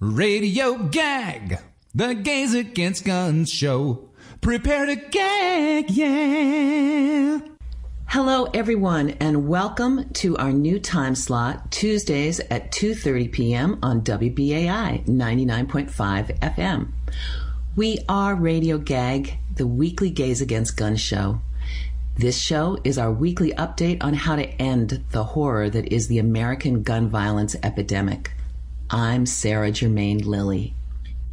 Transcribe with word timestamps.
Radio 0.00 0.76
Gag, 0.76 1.58
the 1.92 2.14
Gays 2.14 2.54
Against 2.54 3.04
Guns 3.04 3.50
show. 3.50 4.10
Prepare 4.40 4.86
to 4.86 4.94
gag, 4.94 5.90
yeah. 5.90 7.40
Hello 8.06 8.44
everyone 8.54 9.10
and 9.18 9.48
welcome 9.48 10.08
to 10.10 10.36
our 10.36 10.52
new 10.52 10.78
time 10.78 11.16
slot 11.16 11.72
Tuesdays 11.72 12.38
at 12.48 12.70
2:30 12.70 13.32
p.m. 13.32 13.78
on 13.82 14.02
WBAI 14.02 15.04
99.5 15.04 16.38
FM. 16.38 16.92
We 17.74 17.98
are 18.08 18.36
Radio 18.36 18.78
Gag, 18.78 19.36
the 19.56 19.66
weekly 19.66 20.10
Gays 20.10 20.40
Against 20.40 20.76
Guns 20.76 21.00
show. 21.00 21.40
This 22.16 22.38
show 22.38 22.78
is 22.84 22.98
our 22.98 23.10
weekly 23.10 23.50
update 23.54 24.04
on 24.04 24.14
how 24.14 24.36
to 24.36 24.46
end 24.62 25.02
the 25.10 25.24
horror 25.24 25.68
that 25.68 25.92
is 25.92 26.06
the 26.06 26.20
American 26.20 26.84
gun 26.84 27.08
violence 27.08 27.56
epidemic. 27.64 28.30
I'm 28.90 29.26
Sarah 29.26 29.70
Germain 29.70 30.20
Lilly. 30.20 30.74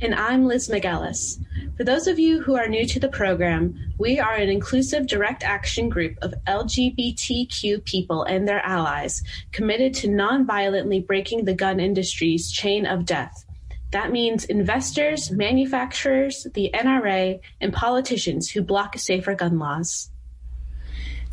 And 0.01 0.13
I'm 0.13 0.45
Liz 0.45 0.67
McGellis. 0.67 1.41
For 1.77 1.85
those 1.85 2.05
of 2.05 2.19
you 2.19 2.41
who 2.41 2.57
are 2.57 2.67
new 2.67 2.85
to 2.85 2.99
the 2.99 3.07
program, 3.07 3.93
we 3.97 4.19
are 4.19 4.33
an 4.33 4.49
inclusive 4.49 5.07
direct 5.07 5.41
action 5.41 5.87
group 5.87 6.17
of 6.21 6.33
LGBTQ 6.47 7.85
people 7.85 8.23
and 8.23 8.45
their 8.45 8.59
allies 8.59 9.23
committed 9.53 9.93
to 9.93 10.09
non-violently 10.09 10.99
breaking 10.99 11.45
the 11.45 11.53
gun 11.53 11.79
industry's 11.79 12.51
chain 12.51 12.85
of 12.85 13.05
death. 13.05 13.45
That 13.91 14.11
means 14.11 14.43
investors, 14.43 15.31
manufacturers, 15.31 16.47
the 16.55 16.71
NRA, 16.73 17.39
and 17.61 17.71
politicians 17.71 18.49
who 18.49 18.63
block 18.63 18.97
safer 18.97 19.33
gun 19.33 19.59
laws. 19.59 20.11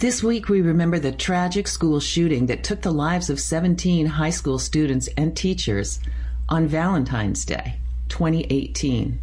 This 0.03 0.21
week, 0.21 0.49
we 0.49 0.63
remember 0.63 0.99
the 0.99 1.13
tragic 1.13 1.69
school 1.69 2.01
shooting 2.01 2.47
that 2.47 2.65
took 2.65 2.83
the 2.83 2.91
lives 2.91 3.31
of 3.31 3.39
17 3.39 4.07
high 4.07 4.31
school 4.31 4.59
students 4.59 5.09
and 5.17 5.37
teachers 5.37 6.01
on 6.49 6.67
Valentine's 6.67 7.45
Day, 7.45 7.77
2018. 8.09 9.21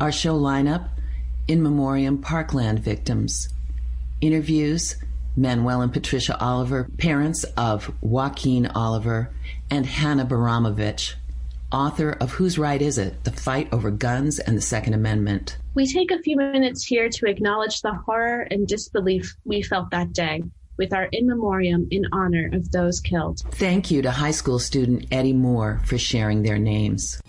Our 0.00 0.10
show 0.10 0.36
lineup 0.36 0.88
In 1.46 1.62
Memoriam 1.62 2.18
Parkland 2.18 2.80
victims, 2.80 3.50
interviews 4.20 4.96
Manuel 5.36 5.80
and 5.80 5.92
Patricia 5.92 6.36
Oliver, 6.40 6.88
parents 6.98 7.44
of 7.56 7.94
Joaquin 8.00 8.66
Oliver, 8.66 9.30
and 9.70 9.86
Hana 9.86 10.26
Bajramovic, 10.26 11.14
author 11.72 12.10
of 12.20 12.32
Whose 12.32 12.58
Right 12.58 12.80
Is 12.80 12.98
It? 12.98 13.24
The 13.24 13.32
Fight 13.32 13.72
Over 13.72 13.90
Guns 13.90 14.38
and 14.38 14.56
the 14.56 14.62
Second 14.62 14.94
Amendment. 14.94 15.58
We 15.74 15.86
take 15.86 16.10
a 16.10 16.18
few 16.18 16.36
minutes 16.36 16.84
here 16.84 17.08
to 17.08 17.26
acknowledge 17.26 17.80
the 17.80 17.94
horror 17.94 18.42
and 18.50 18.66
disbelief 18.66 19.36
we 19.44 19.62
felt 19.62 19.90
that 19.90 20.12
day 20.12 20.42
with 20.76 20.92
our 20.94 21.08
in 21.12 21.26
memoriam 21.26 21.86
in 21.90 22.06
honor 22.12 22.50
of 22.52 22.70
those 22.72 23.00
killed. 23.00 23.42
Thank 23.52 23.90
you 23.90 24.02
to 24.02 24.10
high 24.10 24.30
school 24.30 24.58
student 24.58 25.06
Eddie 25.12 25.34
Moore 25.34 25.80
for 25.84 25.98
sharing 25.98 26.42
their 26.42 26.58
names. 26.58 27.20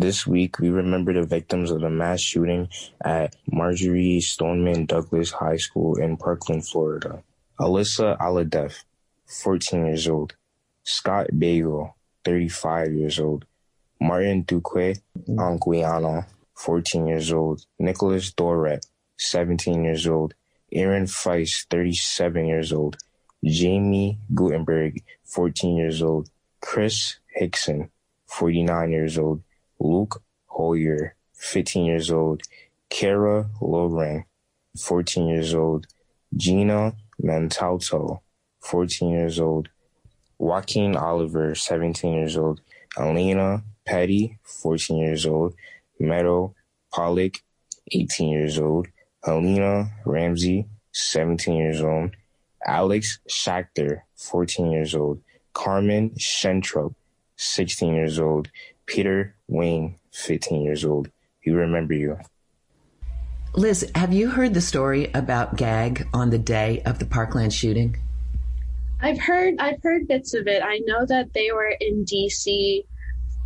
This 0.00 0.28
week, 0.28 0.60
we 0.60 0.70
remember 0.70 1.12
the 1.12 1.24
victims 1.24 1.72
of 1.72 1.80
the 1.80 1.90
mass 1.90 2.20
shooting 2.20 2.68
at 3.04 3.34
Marjory 3.50 4.20
Stoneman 4.20 4.86
Douglas 4.86 5.32
High 5.32 5.56
School 5.56 5.96
in 5.96 6.16
Parkland, 6.16 6.68
Florida. 6.68 7.24
Alyssa 7.58 8.16
Alhadeff, 8.18 8.84
14 9.26 9.86
years 9.86 10.06
old. 10.06 10.36
Scott 10.84 11.30
Beigel, 11.32 11.94
35 12.24 12.92
years 12.92 13.18
old. 13.18 13.44
Martin 14.00 14.42
Duque 14.42 14.98
Anguiano, 15.30 16.26
14 16.54 17.08
years 17.08 17.32
old. 17.32 17.66
Nicholas 17.80 18.32
Dworet, 18.32 18.86
17 19.16 19.82
years 19.82 20.06
old. 20.06 20.32
Aaron 20.70 21.06
Feis, 21.06 21.66
37 21.70 22.46
years 22.46 22.72
old. 22.72 22.98
Jaime 23.44 24.16
Guttenberg, 24.32 25.02
14 25.24 25.76
years 25.76 26.02
old. 26.02 26.30
Chris 26.60 27.18
Hixon, 27.34 27.90
49 28.28 28.92
years 28.92 29.18
old. 29.18 29.42
Luke 29.80 30.22
Hoyer, 30.46 31.14
15 31.34 31.84
years 31.84 32.10
old. 32.10 32.42
Cara 32.90 33.48
Loughran, 33.60 34.24
14 34.78 35.28
years 35.28 35.54
old. 35.54 35.86
Gina 36.36 36.94
Montalto, 37.22 38.20
14 38.60 39.10
years 39.10 39.40
old. 39.40 39.68
Joaquin 40.38 40.96
Oliver, 40.96 41.54
17 41.54 42.12
years 42.12 42.36
old. 42.36 42.60
Alaina 42.96 43.62
Petty, 43.84 44.38
14 44.44 44.98
years 44.98 45.26
old. 45.26 45.54
Meadow 45.98 46.54
Pollack, 46.92 47.42
18 47.92 48.28
years 48.28 48.58
old. 48.58 48.88
Helena 49.24 49.90
Ramsay, 50.04 50.66
17 50.92 51.56
years 51.56 51.80
old. 51.82 52.10
Alex 52.66 53.18
Schachter, 53.28 54.02
14 54.16 54.70
years 54.70 54.94
old. 54.94 55.20
Carmen 55.54 56.10
Schentrup, 56.10 56.94
16 57.36 57.94
years 57.94 58.18
old. 58.18 58.48
Peter 58.86 59.34
Wang, 59.48 59.98
15 60.12 60.62
years 60.62 60.84
old. 60.84 61.10
We 61.44 61.52
remember 61.52 61.94
you. 61.94 62.18
Liz, 63.54 63.90
have 63.94 64.12
you 64.12 64.28
heard 64.28 64.54
the 64.54 64.60
story 64.60 65.10
about 65.14 65.56
GAG 65.56 66.06
on 66.12 66.30
the 66.30 66.38
day 66.38 66.82
of 66.84 66.98
the 66.98 67.06
Parkland 67.06 67.52
shooting? 67.52 67.96
I've 69.00 69.18
heard 69.18 69.54
I've 69.58 69.82
heard 69.82 70.06
bits 70.06 70.34
of 70.34 70.46
it. 70.46 70.62
I 70.62 70.80
know 70.84 71.06
that 71.06 71.32
they 71.32 71.50
were 71.52 71.72
in 71.80 72.04
DC 72.04 72.84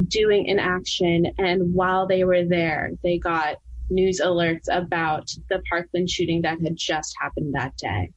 doing 0.08 0.48
an 0.48 0.58
action 0.58 1.26
and 1.38 1.74
while 1.74 2.06
they 2.06 2.24
were 2.24 2.44
there, 2.44 2.90
they 3.02 3.18
got 3.18 3.56
news 3.90 4.20
alerts 4.20 4.66
about 4.70 5.30
the 5.48 5.62
Parkland 5.68 6.10
shooting 6.10 6.42
that 6.42 6.60
had 6.60 6.76
just 6.76 7.14
happened 7.20 7.54
that 7.54 7.76
day. 7.76 8.10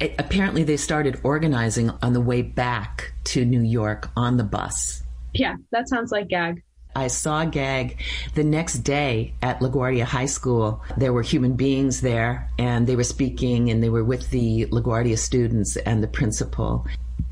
It, 0.00 0.14
apparently 0.18 0.64
they 0.64 0.76
started 0.76 1.20
organizing 1.22 1.90
on 2.02 2.12
the 2.12 2.20
way 2.20 2.42
back 2.42 3.12
to 3.24 3.44
New 3.44 3.62
York 3.62 4.10
on 4.16 4.36
the 4.36 4.44
bus. 4.44 5.02
Yeah, 5.34 5.56
that 5.70 5.88
sounds 5.88 6.10
like 6.10 6.28
gag. 6.28 6.62
I 6.98 7.06
saw 7.06 7.44
Gag 7.44 8.00
the 8.34 8.42
next 8.42 8.78
day 8.78 9.34
at 9.40 9.60
LaGuardia 9.60 10.02
High 10.02 10.26
School. 10.26 10.82
There 10.96 11.12
were 11.12 11.22
human 11.22 11.54
beings 11.54 12.00
there 12.00 12.50
and 12.58 12.86
they 12.86 12.96
were 12.96 13.04
speaking 13.04 13.70
and 13.70 13.82
they 13.82 13.88
were 13.88 14.04
with 14.04 14.30
the 14.30 14.66
LaGuardia 14.66 15.16
students 15.16 15.76
and 15.76 16.02
the 16.02 16.08
principal. 16.08 16.86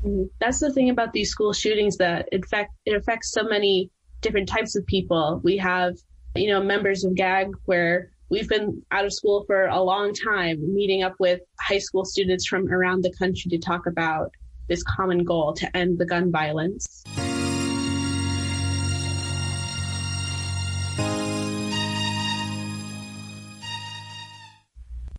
Mm-hmm. 0.05 0.23
That's 0.39 0.59
the 0.59 0.71
thing 0.71 0.89
about 0.89 1.11
these 1.11 1.29
school 1.29 1.51
shootings 1.51 1.97
that 1.97 2.29
in 2.31 2.43
fact 2.43 2.73
it 2.85 2.95
affects 2.95 3.31
so 3.31 3.43
many 3.43 3.91
different 4.21 4.47
types 4.47 4.77
of 4.77 4.85
people. 4.85 5.41
We 5.43 5.57
have, 5.57 5.97
you 6.35 6.47
know, 6.47 6.63
members 6.63 7.03
of 7.03 7.15
GAG 7.15 7.51
where 7.65 8.11
we've 8.29 8.47
been 8.47 8.81
out 8.91 9.03
of 9.03 9.13
school 9.13 9.43
for 9.47 9.65
a 9.65 9.81
long 9.81 10.13
time, 10.13 10.73
meeting 10.73 11.03
up 11.03 11.15
with 11.19 11.41
high 11.59 11.79
school 11.79 12.05
students 12.05 12.47
from 12.47 12.71
around 12.71 13.03
the 13.03 13.13
country 13.19 13.49
to 13.49 13.57
talk 13.57 13.85
about 13.85 14.31
this 14.69 14.81
common 14.83 15.23
goal 15.25 15.53
to 15.53 15.77
end 15.77 15.97
the 15.97 16.05
gun 16.05 16.31
violence. 16.31 17.03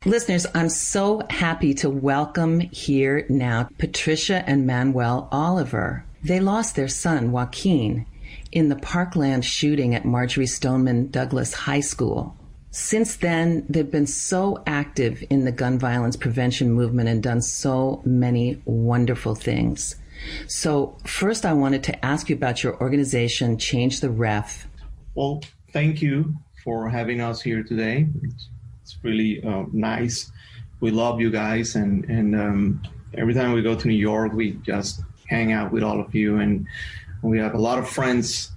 Listeners, 0.08 0.46
I'm 0.54 0.70
so 0.70 1.20
happy 1.28 1.74
to 1.74 1.91
welcome 1.91 2.60
here 2.60 3.26
now 3.28 3.69
Patricia 3.76 4.42
and 4.46 4.66
Manuel 4.66 5.28
Oliver. 5.30 6.02
They 6.24 6.41
lost 6.41 6.76
their 6.76 6.88
son, 6.88 7.30
Joaquin, 7.30 8.06
in 8.50 8.70
the 8.70 8.76
Parkland 8.76 9.44
shooting 9.44 9.94
at 9.94 10.06
Marjory 10.06 10.46
Stoneman 10.46 11.10
Douglas 11.10 11.52
High 11.52 11.80
School. 11.80 12.34
Since 12.70 13.16
then, 13.16 13.66
they've 13.69 13.91
been 13.91 14.06
so 14.06 14.62
active 14.66 15.22
in 15.28 15.44
the 15.44 15.52
gun 15.52 15.78
violence 15.78 16.16
prevention 16.16 16.72
movement 16.72 17.10
and 17.10 17.22
done 17.22 17.42
so 17.42 18.00
many 18.06 18.62
wonderful 18.64 19.34
things. 19.34 19.94
So, 20.46 20.96
first, 21.04 21.44
I 21.44 21.52
wanted 21.52 21.84
to 21.84 22.02
ask 22.02 22.30
you 22.30 22.34
about 22.34 22.62
your 22.62 22.80
organization, 22.80 23.58
Change 23.58 24.00
the 24.00 24.08
Ref. 24.08 24.69
Well, 25.14 25.42
thank 25.70 26.00
you 26.00 26.34
for 26.64 26.88
having 26.88 27.20
us 27.20 27.43
here 27.43 27.62
today. 27.62 28.06
It's, 28.22 28.49
it's 28.88 29.05
really 29.05 29.44
uh, 29.44 29.64
nice. 29.73 30.32
We 30.81 30.90
love 30.90 31.20
you 31.20 31.31
guys, 31.31 31.75
and 31.75 32.05
and 32.06 32.35
um, 32.35 32.82
every 33.14 33.35
time 33.35 33.52
we 33.52 33.61
go 33.61 33.75
to 33.75 33.88
New 33.88 33.94
York, 33.94 34.32
we 34.32 34.52
just 34.64 35.02
hang 35.26 35.52
out 35.52 35.73
with 35.73 35.82
all 35.82 36.00
of 36.00 36.14
you, 36.14 36.38
and 36.38 36.67
we 37.23 37.38
have 37.38 37.55
a 37.55 37.58
lot 37.58 37.79
of 37.79 37.88
friends 37.88 38.50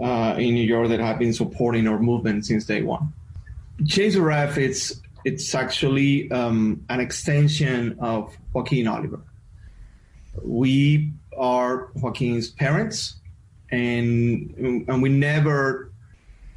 uh, 0.00 0.36
in 0.38 0.54
New 0.54 0.62
York 0.62 0.88
that 0.88 1.00
have 1.00 1.18
been 1.18 1.32
supporting 1.32 1.88
our 1.88 1.98
movement 1.98 2.46
since 2.46 2.64
day 2.64 2.82
one. 2.82 3.12
The 3.78 4.20
Ref, 4.20 4.58
it's 4.58 5.00
it's 5.24 5.54
actually 5.54 6.30
um, 6.30 6.84
an 6.88 7.00
extension 7.00 7.96
of 7.98 8.36
Joaquin 8.52 8.86
Oliver. 8.86 9.22
We 10.44 11.12
are 11.36 11.88
Joaquin's 11.94 12.50
parents, 12.50 13.16
and 13.72 14.54
and 14.88 15.02
we 15.02 15.08
never 15.08 15.90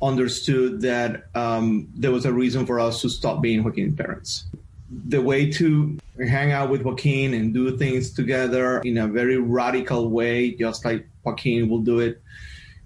understood 0.02 0.82
that 0.82 1.26
um, 1.36 1.90
there 1.96 2.12
was 2.12 2.26
a 2.26 2.34
reason 2.34 2.66
for 2.66 2.80
us 2.80 3.02
to 3.02 3.10
stop 3.10 3.42
being 3.42 3.64
Joaquin's 3.64 3.96
parents. 3.96 4.46
The 4.90 5.22
way 5.22 5.52
to 5.54 5.98
hang 6.28 6.52
out 6.52 6.70
with 6.70 6.84
Joaquin 6.84 7.34
and 7.34 7.54
do 7.54 7.78
things 7.78 8.12
together 8.12 8.80
in 8.80 8.98
a 8.98 9.08
very 9.08 9.38
radical 9.38 10.10
way, 10.10 10.52
just 10.52 10.86
like 10.86 11.08
Joaquin 11.24 11.70
will 11.70 11.82
do 11.82 12.00
it, 12.00 12.22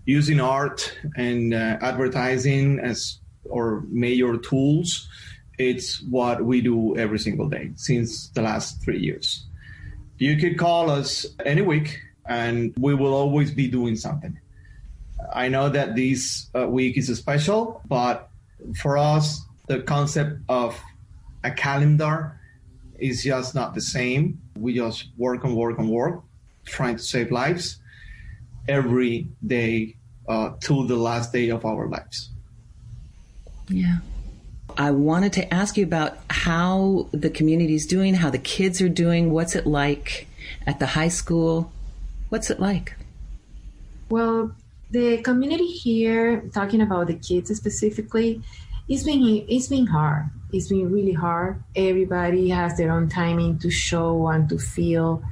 using 0.06 0.40
art 0.40 0.98
and 1.16 1.54
uh, 1.54 1.78
advertising 1.82 2.80
as 2.80 3.20
our 3.52 3.82
major 3.90 4.38
tools 4.38 5.08
it's 5.62 6.02
what 6.02 6.44
we 6.44 6.62
do 6.62 6.98
every 6.98 7.20
single 7.20 7.48
day 7.48 7.72
since 7.76 8.30
the 8.30 8.42
last 8.42 8.82
three 8.84 9.00
years. 9.00 9.46
You 10.18 10.38
could 10.38 10.58
call 10.58 10.90
us 10.90 11.26
any 11.46 11.62
week 11.62 12.00
and 12.26 12.74
we 12.80 12.96
will 12.96 13.14
always 13.14 13.52
be 13.52 13.68
doing 13.68 13.96
something. 13.96 14.40
I 15.34 15.48
know 15.48 15.70
that 15.70 15.96
this 15.96 16.50
uh, 16.56 16.68
week 16.68 16.98
is 16.98 17.16
special, 17.18 17.82
but 17.88 18.30
for 18.82 18.98
us, 18.98 19.42
the 19.68 19.82
concept 19.82 20.40
of 20.50 20.80
a 21.44 21.52
calendar 21.52 22.40
is 23.00 23.24
just 23.24 23.56
not 23.56 23.74
the 23.74 23.82
same. 23.82 24.40
We 24.58 24.76
just 24.76 25.08
work 25.18 25.44
and 25.44 25.56
work 25.56 25.80
and 25.80 25.90
work, 25.90 26.22
trying 26.66 26.98
to 26.98 27.04
save 27.04 27.32
lives 27.32 27.80
every 28.68 29.28
day 29.46 29.96
uh, 30.28 30.52
till 30.60 30.86
the 30.86 30.96
last 30.96 31.34
day 31.34 31.50
of 31.50 31.66
our 31.66 31.88
lives. 31.88 32.30
Yeah. 33.68 33.98
I 34.78 34.92
wanted 34.92 35.34
to 35.34 35.54
ask 35.54 35.78
you 35.78 35.84
about 35.84 36.18
how 36.30 37.08
the 37.12 37.30
community 37.30 37.76
is 37.76 37.86
doing, 37.86 38.14
how 38.14 38.30
the 38.30 38.38
kids 38.38 38.82
are 38.82 38.90
doing. 38.90 39.32
What's 39.32 39.56
it 39.56 39.68
like 39.68 40.28
at 40.66 40.80
the 40.80 40.88
high 40.88 41.10
school? 41.10 41.72
What's 42.30 42.50
it 42.50 42.60
like? 42.60 42.96
Well, 44.10 44.56
the 44.92 45.22
community 45.22 45.68
here, 45.68 46.42
talking 46.54 46.82
about 46.82 47.08
the 47.08 47.16
kids 47.16 47.56
specifically, 47.56 48.42
it's 48.88 49.04
been 49.04 49.46
it's 49.48 49.68
been 49.68 49.88
hard. 49.88 50.30
It's 50.52 50.68
been 50.68 50.92
really 50.92 51.14
hard. 51.14 51.64
Everybody 51.76 52.50
has 52.50 52.78
their 52.78 52.92
own 52.92 53.08
timing 53.08 53.58
to 53.60 53.72
show 53.72 54.28
and 54.28 54.50
to 54.50 54.58
feel 54.58 55.24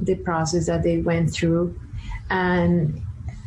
the 0.00 0.14
process 0.14 0.66
that 0.66 0.82
they 0.82 0.98
went 0.98 1.30
through, 1.30 1.78
and 2.30 3.02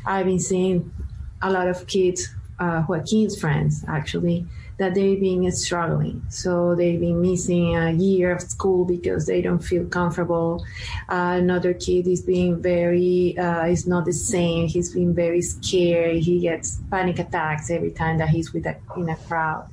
I've 0.05 0.25
been 0.25 0.39
seeing 0.39 0.93
a 1.41 1.49
lot 1.51 1.67
of 1.67 1.87
kids, 1.87 2.29
uh, 2.59 2.83
Joaquin's 2.87 3.39
friends 3.39 3.83
actually, 3.87 4.45
that 4.81 4.95
they've 4.95 5.19
been 5.19 5.51
struggling. 5.51 6.23
So 6.29 6.73
they've 6.73 6.99
been 6.99 7.21
missing 7.21 7.75
a 7.75 7.91
year 7.91 8.31
of 8.35 8.41
school 8.41 8.83
because 8.83 9.27
they 9.27 9.39
don't 9.39 9.63
feel 9.63 9.85
comfortable. 9.85 10.65
Uh, 11.07 11.37
another 11.37 11.75
kid 11.75 12.07
is 12.07 12.23
being 12.23 12.59
very, 12.59 13.37
uh, 13.37 13.65
is 13.67 13.85
not 13.85 14.05
the 14.05 14.13
same. 14.13 14.67
He's 14.67 14.91
been 14.91 15.13
very 15.13 15.43
scared. 15.43 16.15
He 16.17 16.39
gets 16.39 16.79
panic 16.89 17.19
attacks 17.19 17.69
every 17.69 17.91
time 17.91 18.17
that 18.17 18.29
he's 18.29 18.53
with 18.53 18.65
a, 18.65 18.75
in 18.97 19.07
a 19.07 19.15
crowd. 19.15 19.69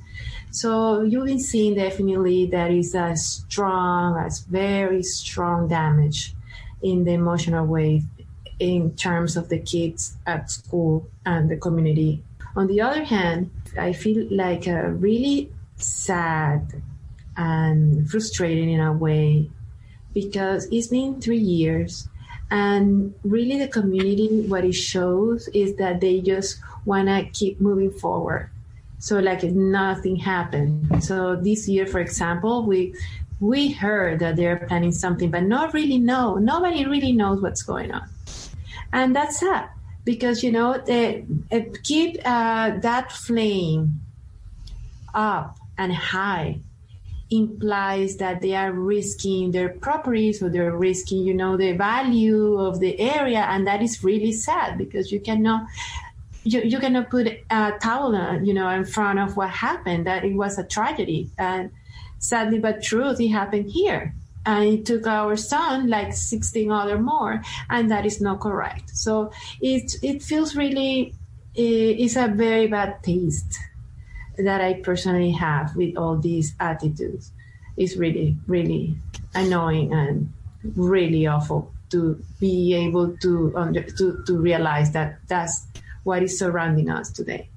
So 0.51 1.01
you've 1.01 1.25
been 1.25 1.39
seeing 1.39 1.73
definitely 1.73 2.45
that 2.51 2.69
is 2.69 2.93
a 2.93 3.15
strong, 3.15 4.15
a 4.15 4.29
very 4.47 5.01
strong 5.01 5.67
damage 5.67 6.35
in 6.83 7.03
the 7.03 7.13
emotional 7.13 7.65
way 7.65 8.03
in 8.59 8.95
terms 8.95 9.35
of 9.37 9.49
the 9.49 9.57
kids 9.57 10.17
at 10.27 10.51
school 10.51 11.09
and 11.25 11.49
the 11.49 11.57
community. 11.57 12.23
On 12.55 12.67
the 12.67 12.81
other 12.81 13.03
hand, 13.03 13.51
I 13.77 13.93
feel 13.93 14.27
like 14.31 14.67
a 14.67 14.91
really 14.91 15.51
sad 15.75 16.81
and 17.37 18.09
frustrating 18.09 18.69
in 18.71 18.81
a 18.81 18.91
way 18.91 19.49
because 20.13 20.67
it's 20.71 20.87
been 20.87 21.21
three 21.21 21.37
years 21.37 22.09
and 22.51 23.13
really 23.23 23.59
the 23.59 23.67
community 23.67 24.45
what 24.47 24.65
it 24.65 24.73
shows 24.73 25.47
is 25.49 25.75
that 25.75 26.01
they 26.01 26.19
just 26.19 26.59
want 26.85 27.07
to 27.07 27.23
keep 27.31 27.61
moving 27.61 27.91
forward. 27.91 28.49
So 28.97 29.19
like 29.19 29.43
nothing 29.43 30.17
happened. 30.17 31.03
So 31.03 31.35
this 31.35 31.69
year 31.69 31.85
for 31.85 31.99
example 31.99 32.65
we 32.65 32.93
we 33.39 33.71
heard 33.71 34.19
that 34.19 34.35
they're 34.35 34.65
planning 34.67 34.91
something 34.91 35.31
but 35.31 35.43
not 35.43 35.73
really 35.73 35.99
know 35.99 36.35
nobody 36.35 36.85
really 36.85 37.13
knows 37.13 37.39
what's 37.39 37.61
going 37.61 37.91
on. 37.91 38.09
And 38.91 39.15
that's 39.15 39.39
sad 39.39 39.69
because 40.03 40.43
you 40.43 40.51
know 40.51 40.77
they, 40.85 41.25
keep 41.83 42.17
uh, 42.25 42.77
that 42.79 43.11
flame 43.11 44.01
up 45.13 45.57
and 45.77 45.93
high 45.93 46.59
implies 47.31 48.17
that 48.17 48.41
they 48.41 48.55
are 48.55 48.71
risking 48.71 49.51
their 49.51 49.69
properties 49.69 50.41
or 50.41 50.49
they're 50.49 50.75
risking 50.75 51.23
you 51.23 51.33
know 51.33 51.57
the 51.57 51.73
value 51.73 52.57
of 52.57 52.79
the 52.79 52.99
area. 52.99 53.41
And 53.41 53.67
that 53.67 53.81
is 53.81 54.03
really 54.03 54.31
sad 54.31 54.77
because 54.77 55.11
you 55.11 55.19
cannot 55.19 55.67
you, 56.43 56.61
you 56.61 56.79
cannot 56.79 57.09
put 57.09 57.27
a 57.27 57.73
towel 57.81 58.41
you 58.41 58.53
know 58.53 58.69
in 58.69 58.85
front 58.85 59.19
of 59.19 59.37
what 59.37 59.49
happened 59.49 60.07
that 60.07 60.23
it 60.23 60.33
was 60.33 60.57
a 60.57 60.63
tragedy. 60.63 61.29
And 61.37 61.71
sadly 62.17 62.59
but 62.59 62.83
truth 62.83 63.19
it 63.21 63.29
happened 63.29 63.69
here 63.71 64.13
and 64.45 64.65
it 64.65 64.85
took 64.85 65.05
our 65.07 65.35
son 65.35 65.89
like 65.89 66.13
16 66.13 66.71
other 66.71 66.97
more 66.97 67.41
and 67.69 67.91
that 67.91 68.05
is 68.05 68.21
not 68.21 68.39
correct. 68.39 68.89
So 68.91 69.31
it 69.61 69.93
it 70.01 70.23
feels 70.23 70.55
really 70.55 71.13
eh, 71.57 71.95
it's 72.03 72.15
a 72.15 72.27
very 72.27 72.67
bad 72.67 73.03
taste 73.03 73.57
that 74.37 74.61
i 74.61 74.73
personally 74.73 75.31
have 75.31 75.75
with 75.75 75.97
all 75.97 76.17
these 76.17 76.55
attitudes. 76.59 77.31
It's 77.77 77.95
really 77.95 78.37
really 78.47 78.95
annoying 79.35 79.93
and 79.93 80.31
really 80.75 81.27
awful 81.27 81.71
to 81.91 82.21
be 82.39 82.75
able 82.75 83.17
to 83.17 83.53
under, 83.55 83.81
to, 83.81 84.23
to 84.27 84.37
realize 84.37 84.91
that 84.91 85.19
that's 85.27 85.65
what 86.03 86.21
is 86.21 86.37
surrounding 86.37 86.89
us 86.89 87.11
today. 87.11 87.49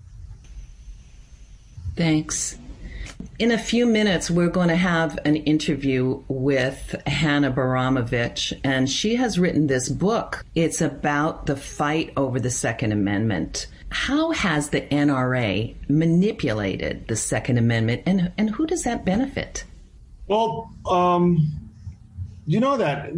Thanks 1.96 2.58
in 3.42 3.50
a 3.50 3.58
few 3.58 3.86
minutes, 3.86 4.30
we're 4.30 4.46
going 4.46 4.68
to 4.68 4.76
have 4.76 5.18
an 5.24 5.34
interview 5.34 6.22
with 6.28 6.94
Hana 7.08 7.50
Bajramovic, 7.50 8.60
and 8.62 8.88
she 8.88 9.16
has 9.16 9.36
written 9.36 9.66
this 9.66 9.88
book. 9.88 10.44
It's 10.54 10.80
about 10.80 11.46
the 11.46 11.56
fight 11.56 12.12
over 12.16 12.38
the 12.38 12.52
Second 12.52 12.92
Amendment. 12.92 13.66
How 13.90 14.30
has 14.30 14.68
the 14.68 14.82
NRA 14.82 15.74
manipulated 15.88 17.08
the 17.08 17.16
Second 17.16 17.58
Amendment, 17.58 18.04
and, 18.06 18.30
and 18.38 18.48
who 18.48 18.64
does 18.64 18.84
that 18.84 19.04
benefit? 19.04 19.64
Well, 20.28 20.72
um, 20.88 21.44
you 22.46 22.60
know 22.60 22.76
that 22.76 23.10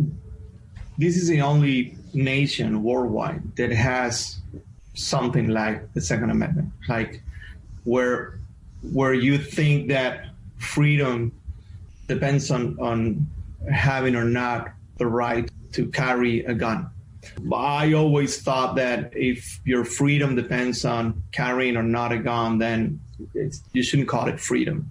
this 0.96 1.18
is 1.18 1.28
the 1.28 1.42
only 1.42 1.98
nation 2.14 2.82
worldwide 2.82 3.56
that 3.56 3.72
has 3.72 4.38
something 4.94 5.48
like 5.48 5.92
the 5.92 6.00
Second 6.00 6.30
Amendment, 6.30 6.72
like 6.88 7.22
where 7.84 8.38
where 8.92 9.14
you 9.14 9.38
think 9.38 9.88
that 9.88 10.26
freedom 10.58 11.32
depends 12.06 12.50
on, 12.50 12.78
on 12.80 13.26
having 13.70 14.14
or 14.14 14.24
not 14.24 14.72
the 14.98 15.06
right 15.06 15.50
to 15.72 15.86
carry 15.88 16.44
a 16.44 16.54
gun. 16.54 16.90
I 17.52 17.92
always 17.94 18.42
thought 18.42 18.76
that 18.76 19.10
if 19.14 19.60
your 19.64 19.84
freedom 19.84 20.36
depends 20.36 20.84
on 20.84 21.22
carrying 21.32 21.76
or 21.76 21.82
not 21.82 22.12
a 22.12 22.18
gun, 22.18 22.58
then 22.58 23.00
you 23.72 23.82
shouldn't 23.82 24.08
call 24.08 24.28
it 24.28 24.38
freedom. 24.38 24.90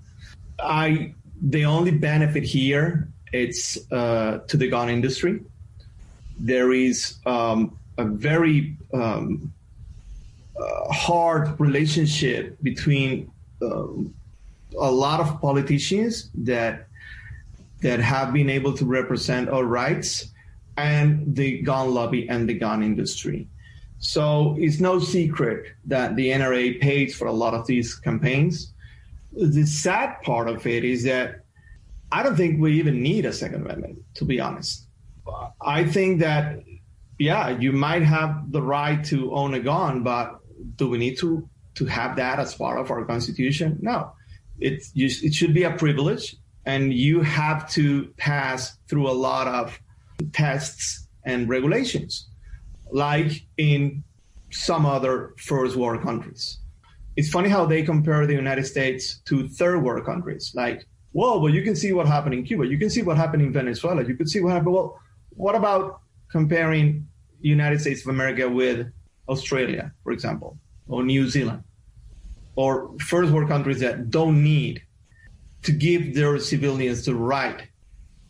I 0.60 1.14
the 1.42 1.66
only 1.66 1.92
benefit 1.92 2.44
here 2.44 3.10
it's 3.34 3.92
uh, 3.92 4.40
to 4.48 4.58
the 4.58 4.70
gun 4.70 4.90
industry. 4.90 5.42
There 6.40 6.72
is 6.72 7.16
um, 7.26 7.78
a 7.98 8.06
very 8.06 8.78
um, 8.94 9.52
uh, 10.60 10.94
hard 10.94 11.60
relationship 11.60 12.58
between 12.62 13.32
um, 13.64 14.14
a 14.80 14.92
lot 14.92 15.20
of 15.20 15.40
politicians 15.42 16.30
that 16.34 16.88
that 17.82 18.00
have 18.00 18.32
been 18.32 18.50
able 18.50 18.74
to 18.74 18.86
represent 18.86 19.50
our 19.50 19.66
rights 19.66 20.32
and 20.78 21.36
the 21.36 21.62
gun 21.62 21.94
lobby 21.94 22.28
and 22.30 22.48
the 22.48 22.54
gun 22.54 22.82
industry. 22.82 23.48
So 24.00 24.56
it's 24.58 24.80
no 24.80 25.00
secret 25.00 25.68
that 25.86 26.16
the 26.16 26.30
NRA 26.30 26.80
pays 26.80 27.16
for 27.16 27.28
a 27.28 27.34
lot 27.34 27.54
of 27.54 27.68
these 27.68 27.96
campaigns. 27.96 28.74
The 29.34 29.66
sad 29.66 30.22
part 30.24 30.48
of 30.48 30.66
it 30.66 30.84
is 30.84 31.04
that 31.04 31.44
I 32.12 32.24
don't 32.24 32.36
think 32.36 32.60
we 32.60 32.80
even 32.80 33.02
need 33.02 33.26
a 33.26 33.34
Second 33.34 33.66
Amendment, 33.66 34.00
to 34.16 34.26
be 34.26 34.40
honest. 34.40 34.88
I 35.62 35.84
think 35.84 36.20
that, 36.20 36.60
yeah, 37.18 37.50
you 37.50 37.72
might 37.72 38.04
have 38.04 38.52
the 38.52 38.62
right 38.62 39.04
to 39.06 39.34
own 39.34 39.54
a 39.56 39.60
gun, 39.60 40.04
but 40.04 40.40
do 40.76 40.90
we 40.90 40.98
need 40.98 41.18
to 41.20 41.48
to 41.76 41.86
have 41.86 42.16
that 42.18 42.40
as 42.40 42.56
part 42.56 42.80
of 42.80 42.92
our 42.92 43.06
constitution? 43.06 43.78
No, 43.82 44.12
it, 44.60 44.84
you, 44.94 45.08
it 45.08 45.34
should 45.34 45.54
be 45.54 45.64
a 45.64 45.72
privilege, 45.72 46.36
and 46.66 46.94
you 46.94 47.22
have 47.22 47.70
to 47.72 48.14
pass 48.18 48.78
through 48.88 49.10
a 49.10 49.12
lot 49.12 49.48
of 49.48 49.80
tests 50.32 51.08
and 51.26 51.50
regulations, 51.50 52.30
like 52.92 53.46
in 53.58 54.04
some 54.52 54.86
other 54.86 55.34
first 55.38 55.76
world 55.76 56.04
countries. 56.04 56.60
It's 57.16 57.30
funny 57.30 57.50
how 57.50 57.66
they 57.66 57.84
compare 57.84 58.26
the 58.26 58.34
United 58.34 58.66
States 58.66 59.20
to 59.26 59.48
third 59.48 59.84
world 59.84 60.06
countries. 60.06 60.52
Like, 60.56 60.86
whoa, 61.12 61.40
well, 61.40 61.54
you 61.54 61.62
can 61.62 61.76
see 61.76 61.94
what 61.94 62.08
happened 62.08 62.34
in 62.34 62.44
Cuba. 62.44 62.68
You 62.68 62.78
can 62.78 62.90
see 62.90 63.02
what 63.02 63.18
happened 63.18 63.44
in 63.44 63.54
Venezuela. 63.54 64.04
You 64.04 64.16
could 64.16 64.30
see 64.30 64.42
what 64.42 64.54
happened. 64.54 64.74
Well, 64.74 65.00
what 65.30 65.56
about 65.56 66.02
comparing 66.32 67.08
United 67.42 67.82
States 67.82 68.02
of 68.02 68.08
America 68.08 68.50
with 68.50 68.92
Australia, 69.28 69.92
for 70.04 70.12
example? 70.12 70.58
Or 70.88 71.04
New 71.04 71.28
Zealand 71.28 71.64
or 72.56 72.92
first 73.00 73.32
world 73.32 73.50
countries 73.50 73.80
that 73.80 74.10
don't 74.10 74.44
need 74.44 74.84
to 75.64 75.72
give 75.72 76.14
their 76.14 76.38
civilians 76.40 77.06
the 77.06 77.16
right 77.16 77.68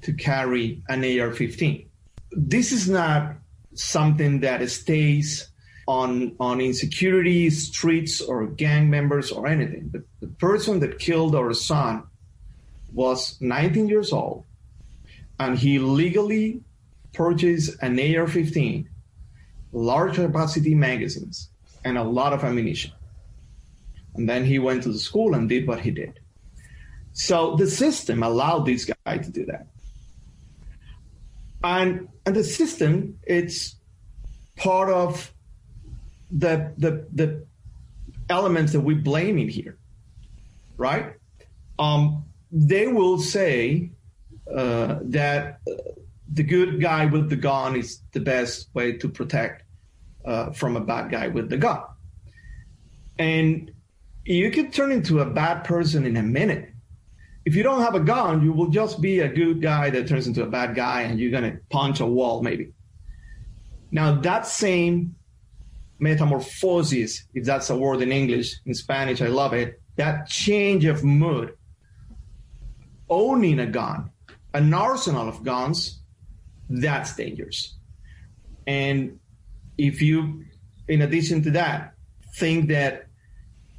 to 0.02 0.14
carry 0.14 0.82
an 0.88 1.04
AR 1.20 1.32
15. 1.32 1.90
This 2.32 2.72
is 2.72 2.90
not 2.90 3.36
something 3.74 4.40
that 4.42 4.68
stays 4.70 5.50
on, 5.88 6.36
on 6.40 6.62
insecurity, 6.62 7.50
streets, 7.50 8.22
or 8.22 8.48
gang 8.48 8.90
members 8.90 9.32
or 9.32 9.48
anything. 9.48 9.90
The, 9.92 10.04
the 10.22 10.28
person 10.28 10.80
that 10.80 11.00
killed 11.00 11.36
our 11.36 11.54
son 11.54 12.04
was 12.94 13.38
19 13.42 13.88
years 13.88 14.14
old 14.14 14.46
and 15.40 15.58
he 15.58 15.80
legally 15.80 16.62
purchased 17.14 17.76
an 17.82 18.00
AR 18.00 18.28
15, 18.28 18.90
large 19.72 20.16
capacity 20.16 20.76
magazines, 20.76 21.50
and 21.84 21.98
a 21.98 22.04
lot 22.04 22.34
of 22.34 22.44
ammunition. 22.44 22.92
And 24.16 24.30
then 24.30 24.46
he 24.46 24.60
went 24.60 24.84
to 24.84 24.92
the 24.92 25.00
school 25.00 25.34
and 25.34 25.50
did 25.50 25.68
what 25.68 25.80
he 25.80 25.92
did. 25.92 26.20
So 27.14 27.56
the 27.56 27.68
system 27.68 28.24
allowed 28.24 28.66
this 28.66 28.86
guy 28.86 29.18
to 29.18 29.32
do 29.32 29.46
that. 29.46 29.68
And, 31.64 32.10
and 32.26 32.36
the 32.36 32.44
system, 32.44 33.20
it's 33.24 33.76
part 34.56 34.90
of 34.90 35.34
the, 36.32 36.74
the, 36.78 37.08
the 37.14 37.46
elements 38.30 38.74
that 38.74 38.82
we 38.82 38.96
blame 38.96 39.38
in 39.38 39.50
here, 39.50 39.78
right? 40.78 41.14
Um, 41.80 42.26
they 42.52 42.88
will 42.88 43.20
say 43.20 43.92
uh, 44.54 45.00
that 45.04 45.60
uh, 45.68 45.74
the 46.32 46.44
good 46.44 46.82
guy 46.82 47.06
with 47.06 47.30
the 47.30 47.36
gun 47.36 47.76
is 47.76 48.02
the 48.12 48.20
best 48.20 48.70
way 48.74 48.94
to 48.98 49.10
protect 49.10 49.63
uh, 50.26 50.52
from 50.52 50.76
a 50.76 50.82
bad 50.82 51.12
guy 51.12 51.28
with 51.28 51.50
the 51.50 51.58
gun. 51.58 51.82
And 53.18 53.72
you 54.26 54.52
could 54.52 54.74
turn 54.74 54.92
into 54.92 55.20
a 55.20 55.26
bad 55.26 55.64
person 55.64 56.06
in 56.06 56.18
a 56.18 56.24
minute. 56.24 56.70
If 57.46 57.56
you 57.56 57.64
don't 57.64 57.82
have 57.82 57.96
a 57.96 58.00
gun, 58.00 58.42
you 58.42 58.54
will 58.54 58.70
just 58.70 59.02
be 59.02 59.20
a 59.20 59.28
good 59.28 59.62
guy 59.62 59.90
that 59.90 60.08
turns 60.08 60.28
into 60.28 60.44
a 60.44 60.48
bad 60.48 60.76
guy 60.76 61.02
and 61.02 61.20
you're 61.20 61.32
going 61.32 61.52
to 61.52 61.60
punch 61.70 62.00
a 62.00 62.06
wall, 62.06 62.42
maybe. 62.42 62.72
Now, 63.92 64.16
that 64.22 64.48
same 64.48 65.16
metamorphosis, 66.00 67.26
if 67.34 67.44
that's 67.44 67.70
a 67.70 67.78
word 67.78 68.02
in 68.02 68.12
English, 68.12 68.56
in 68.66 68.74
Spanish, 68.74 69.22
I 69.22 69.28
love 69.28 69.54
it, 69.54 69.82
that 69.98 70.28
change 70.28 70.86
of 70.86 71.04
mood, 71.04 71.56
owning 73.10 73.60
a 73.60 73.68
gun, 73.68 74.10
an 74.54 74.74
arsenal 74.74 75.28
of 75.28 75.44
guns, 75.44 76.00
that's 76.70 77.16
dangerous. 77.16 77.76
And 78.66 79.20
if 79.78 80.02
you, 80.02 80.46
in 80.88 81.02
addition 81.02 81.42
to 81.44 81.52
that, 81.52 81.94
think 82.36 82.70
that 82.70 83.08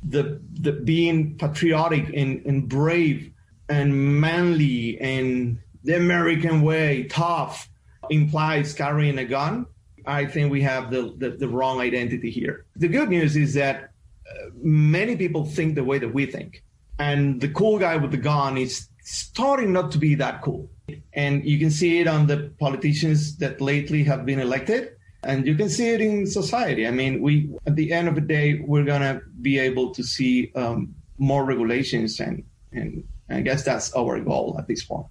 the, 0.02 0.40
the 0.60 0.72
being 0.72 1.36
patriotic 1.38 2.08
and, 2.14 2.44
and 2.46 2.68
brave 2.68 3.32
and 3.68 4.20
manly 4.20 5.00
and 5.00 5.58
the 5.82 5.96
American 5.96 6.62
way, 6.62 7.04
tough, 7.04 7.68
implies 8.10 8.74
carrying 8.74 9.18
a 9.18 9.24
gun, 9.24 9.66
I 10.06 10.26
think 10.26 10.50
we 10.50 10.62
have 10.62 10.90
the, 10.90 11.14
the, 11.16 11.30
the 11.30 11.48
wrong 11.48 11.80
identity 11.80 12.30
here. 12.30 12.66
The 12.76 12.88
good 12.88 13.08
news 13.08 13.36
is 13.36 13.54
that 13.54 13.90
uh, 14.28 14.50
many 14.56 15.16
people 15.16 15.46
think 15.46 15.74
the 15.74 15.84
way 15.84 15.98
that 15.98 16.12
we 16.12 16.26
think. 16.26 16.62
And 16.98 17.40
the 17.40 17.48
cool 17.48 17.78
guy 17.78 17.96
with 17.96 18.10
the 18.10 18.18
gun 18.18 18.56
is 18.56 18.88
starting 19.02 19.72
not 19.72 19.90
to 19.92 19.98
be 19.98 20.14
that 20.16 20.42
cool. 20.42 20.70
And 21.14 21.44
you 21.44 21.58
can 21.58 21.70
see 21.70 22.00
it 22.00 22.06
on 22.06 22.26
the 22.26 22.52
politicians 22.58 23.36
that 23.38 23.60
lately 23.60 24.04
have 24.04 24.26
been 24.26 24.40
elected. 24.40 24.90
And 25.24 25.46
you 25.46 25.54
can 25.54 25.68
see 25.68 25.90
it 25.90 26.00
in 26.00 26.26
society. 26.26 26.86
I 26.86 26.90
mean, 26.90 27.22
we 27.22 27.50
at 27.66 27.76
the 27.76 27.92
end 27.92 28.08
of 28.08 28.14
the 28.14 28.20
day, 28.20 28.62
we're 28.66 28.84
gonna 28.84 29.20
be 29.40 29.58
able 29.58 29.94
to 29.94 30.02
see 30.02 30.52
um, 30.54 30.94
more 31.18 31.44
regulations, 31.44 32.20
and 32.20 32.44
and 32.72 33.04
I 33.30 33.40
guess 33.40 33.64
that's 33.64 33.92
our 33.94 34.20
goal 34.20 34.56
at 34.58 34.68
this 34.68 34.84
point. 34.84 35.06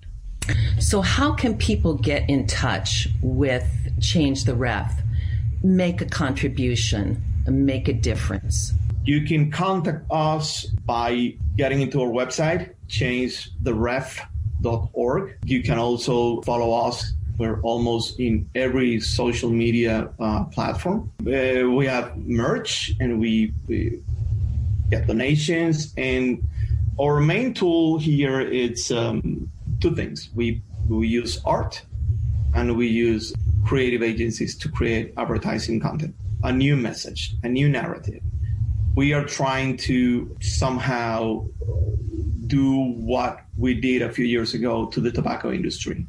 So, 0.79 1.01
how 1.01 1.33
can 1.33 1.57
people 1.57 1.95
get 1.95 2.29
in 2.29 2.45
touch 2.47 3.07
with 3.21 3.65
Change 4.01 4.43
the 4.43 4.53
Ref, 4.53 5.01
make 5.63 6.01
a 6.01 6.05
contribution, 6.05 7.23
make 7.47 7.87
a 7.87 7.93
difference? 7.93 8.73
You 9.05 9.23
can 9.23 9.49
contact 9.51 10.05
us 10.09 10.65
by 10.85 11.35
getting 11.57 11.81
into 11.81 12.01
our 12.01 12.09
website, 12.09 12.73
changetheref.org. 12.87 15.37
You 15.45 15.63
can 15.63 15.77
also 15.77 16.41
follow 16.41 16.87
us. 16.87 17.13
We're 17.37 17.59
almost 17.61 18.19
in 18.19 18.49
every 18.55 18.99
social 18.99 19.49
media 19.49 20.09
uh, 20.19 20.43
platform. 20.45 21.11
Uh, 21.21 21.69
we 21.69 21.85
have 21.87 22.15
merch 22.17 22.93
and 22.99 23.19
we, 23.19 23.53
we 23.67 24.01
get 24.89 25.07
donations. 25.07 25.93
And 25.97 26.47
our 26.99 27.19
main 27.19 27.53
tool 27.53 27.97
here 27.97 28.39
is 28.39 28.91
um, 28.91 29.49
two 29.79 29.95
things. 29.95 30.29
We 30.35 30.61
we 30.87 31.07
use 31.07 31.41
art 31.45 31.81
and 32.53 32.75
we 32.75 32.87
use 32.87 33.33
creative 33.65 34.03
agencies 34.03 34.57
to 34.57 34.69
create 34.69 35.13
advertising 35.17 35.79
content, 35.79 36.13
a 36.43 36.51
new 36.51 36.75
message, 36.75 37.35
a 37.43 37.49
new 37.49 37.69
narrative. 37.69 38.21
We 38.95 39.13
are 39.13 39.25
trying 39.25 39.77
to 39.77 40.35
somehow 40.41 41.45
do 42.47 42.93
what 43.11 43.39
we 43.57 43.73
did 43.73 44.01
a 44.01 44.11
few 44.11 44.25
years 44.25 44.53
ago 44.53 44.87
to 44.87 44.99
the 44.99 45.11
tobacco 45.11 45.51
industry. 45.51 46.05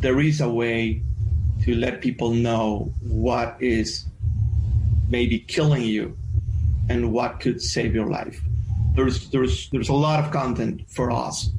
There 0.00 0.20
is 0.20 0.40
a 0.40 0.48
way 0.48 1.02
to 1.64 1.74
let 1.74 2.00
people 2.00 2.30
know 2.30 2.92
what 3.00 3.56
is 3.60 4.06
maybe 5.08 5.38
killing 5.38 5.82
you 5.82 6.16
and 6.88 7.12
what 7.12 7.40
could 7.40 7.62
save 7.62 7.94
your 7.94 8.08
life. 8.08 8.40
There's 8.94 9.30
there's 9.30 9.70
there's 9.70 9.88
a 9.88 9.94
lot 9.94 10.22
of 10.22 10.30
content 10.30 10.82
for 10.88 11.10
us 11.10 11.50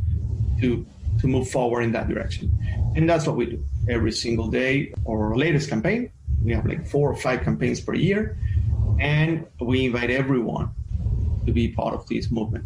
to 0.61 0.85
to 1.19 1.27
move 1.27 1.49
forward 1.49 1.81
in 1.81 1.91
that 1.93 2.07
direction. 2.09 2.51
And 2.95 3.09
that's 3.09 3.25
what 3.25 3.35
we 3.37 3.45
do 3.45 3.63
every 3.89 4.11
single 4.11 4.49
day. 4.49 4.93
Our 5.07 5.35
latest 5.35 5.69
campaign, 5.69 6.11
we 6.43 6.53
have 6.53 6.65
like 6.65 6.85
four 6.85 7.09
or 7.11 7.15
five 7.15 7.41
campaigns 7.43 7.79
per 7.79 7.93
year, 7.93 8.37
and 8.99 9.47
we 9.59 9.85
invite 9.85 10.11
everyone 10.11 10.69
to 11.45 11.51
be 11.51 11.69
part 11.69 11.93
of 11.93 12.05
this 12.07 12.29
movement. 12.29 12.65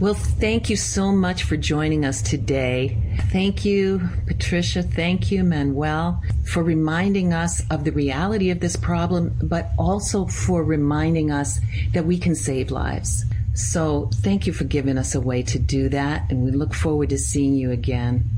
Well, 0.00 0.14
thank 0.14 0.68
you 0.68 0.76
so 0.76 1.12
much 1.12 1.44
for 1.44 1.56
joining 1.56 2.04
us 2.04 2.22
today. 2.22 2.96
Thank 3.30 3.64
you, 3.64 4.08
Patricia. 4.26 4.82
Thank 4.82 5.30
you, 5.30 5.44
Manuel, 5.44 6.20
for 6.44 6.62
reminding 6.62 7.32
us 7.32 7.62
of 7.70 7.84
the 7.84 7.92
reality 7.92 8.50
of 8.50 8.58
this 8.58 8.74
problem, 8.74 9.38
but 9.42 9.70
also 9.78 10.26
for 10.26 10.64
reminding 10.64 11.30
us 11.30 11.60
that 11.92 12.04
we 12.04 12.18
can 12.18 12.34
save 12.34 12.70
lives. 12.72 13.24
So 13.54 14.10
thank 14.14 14.46
you 14.46 14.52
for 14.52 14.64
giving 14.64 14.98
us 14.98 15.14
a 15.14 15.20
way 15.20 15.42
to 15.44 15.58
do 15.58 15.88
that. 15.90 16.30
And 16.30 16.42
we 16.42 16.50
look 16.50 16.74
forward 16.74 17.10
to 17.10 17.18
seeing 17.18 17.54
you 17.54 17.70
again. 17.70 18.28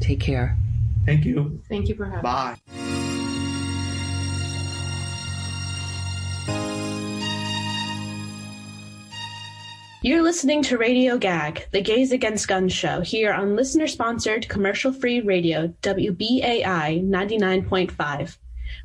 Take 0.00 0.20
care. 0.20 0.56
Thank 1.04 1.24
you. 1.24 1.60
Thank 1.68 1.88
you 1.88 1.94
for 1.94 2.06
having 2.06 2.22
Bye. 2.22 2.56
You're 10.06 10.22
listening 10.22 10.62
to 10.62 10.78
Radio 10.78 11.18
Gag, 11.18 11.66
the 11.72 11.80
Gays 11.80 12.12
Against 12.12 12.46
Guns 12.46 12.72
show, 12.72 13.00
here 13.00 13.32
on 13.32 13.56
listener 13.56 13.88
sponsored 13.88 14.48
commercial 14.48 14.92
free 14.92 15.20
radio, 15.20 15.74
WBAI 15.82 17.04
99.5. 17.04 18.38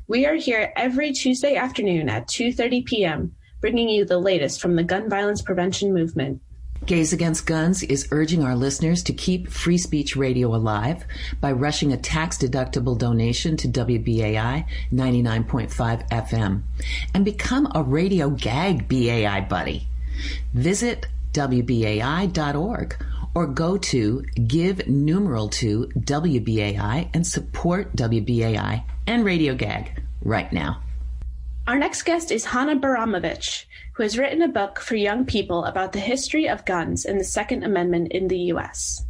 We 0.08 0.26
are 0.26 0.34
here 0.34 0.72
every 0.74 1.12
Tuesday 1.12 1.54
afternoon 1.54 2.08
at 2.08 2.26
2:30 2.26 2.84
p.m 2.84 3.36
bringing 3.60 3.88
you 3.88 4.04
the 4.04 4.18
latest 4.18 4.60
from 4.60 4.74
the 4.74 4.82
gun 4.82 5.08
violence 5.08 5.42
prevention 5.42 5.94
movement. 5.94 6.42
Gays 6.86 7.12
Against 7.12 7.46
Guns 7.46 7.84
is 7.84 8.08
urging 8.10 8.42
our 8.42 8.56
listeners 8.56 9.04
to 9.04 9.12
keep 9.12 9.48
free 9.48 9.78
speech 9.78 10.16
radio 10.16 10.52
alive 10.52 11.04
by 11.40 11.52
rushing 11.52 11.92
a 11.92 11.96
tax 11.96 12.36
deductible 12.36 12.98
donation 12.98 13.56
to 13.58 13.68
WBAI 13.68 14.66
99.5 14.92 16.08
FM 16.08 16.62
and 17.14 17.24
become 17.24 17.70
a 17.76 17.84
radio 17.84 18.30
gag 18.30 18.88
BAI 18.88 19.42
buddy. 19.42 19.86
Visit 20.52 21.06
WBAI.org 21.32 22.96
or 23.34 23.46
go 23.46 23.78
to 23.78 24.22
give 24.46 24.86
numeral 24.88 25.48
to 25.48 25.86
WBAI 25.98 27.08
and 27.14 27.26
support 27.26 27.94
WBAI 27.96 28.84
and 29.06 29.24
Radio 29.24 29.54
Gag 29.54 30.02
right 30.22 30.52
now. 30.52 30.82
Our 31.66 31.78
next 31.78 32.02
guest 32.02 32.30
is 32.30 32.44
Hana 32.44 32.76
Bajramovic, 32.76 33.64
who 33.94 34.02
has 34.02 34.18
written 34.18 34.42
a 34.42 34.48
book 34.48 34.80
for 34.80 34.96
young 34.96 35.24
people 35.24 35.64
about 35.64 35.92
the 35.92 36.00
history 36.00 36.48
of 36.48 36.64
guns 36.64 37.04
and 37.04 37.20
the 37.20 37.24
Second 37.24 37.62
Amendment 37.62 38.12
in 38.12 38.28
the 38.28 38.38
U.S. 38.38 39.04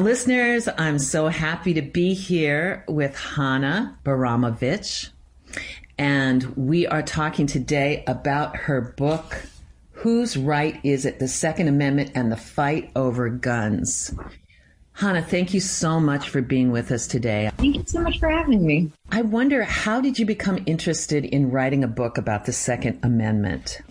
Listeners, 0.00 0.66
I'm 0.78 0.98
so 0.98 1.28
happy 1.28 1.74
to 1.74 1.82
be 1.82 2.14
here 2.14 2.84
with 2.88 3.14
Hana 3.14 3.98
Bajramovic. 4.02 5.10
And 5.98 6.56
we 6.56 6.86
are 6.86 7.02
talking 7.02 7.46
today 7.46 8.02
about 8.06 8.56
her 8.56 8.80
book, 8.80 9.42
Whose 9.92 10.38
Right 10.38 10.80
Is 10.82 11.04
It? 11.04 11.18
The 11.18 11.28
Second 11.28 11.68
Amendment 11.68 12.12
and 12.14 12.32
the 12.32 12.38
Fight 12.38 12.90
Over 12.96 13.28
Guns. 13.28 14.14
Hana, 14.92 15.20
thank 15.20 15.52
you 15.52 15.60
so 15.60 16.00
much 16.00 16.30
for 16.30 16.40
being 16.40 16.70
with 16.70 16.90
us 16.92 17.06
today. 17.06 17.50
Thank 17.58 17.76
you 17.76 17.84
so 17.86 18.00
much 18.00 18.18
for 18.20 18.30
having 18.30 18.66
me. 18.66 18.90
I 19.12 19.20
wonder, 19.20 19.64
how 19.64 20.00
did 20.00 20.18
you 20.18 20.24
become 20.24 20.62
interested 20.64 21.26
in 21.26 21.50
writing 21.50 21.84
a 21.84 21.88
book 21.88 22.16
about 22.16 22.46
the 22.46 22.54
Second 22.54 23.00
Amendment? 23.02 23.82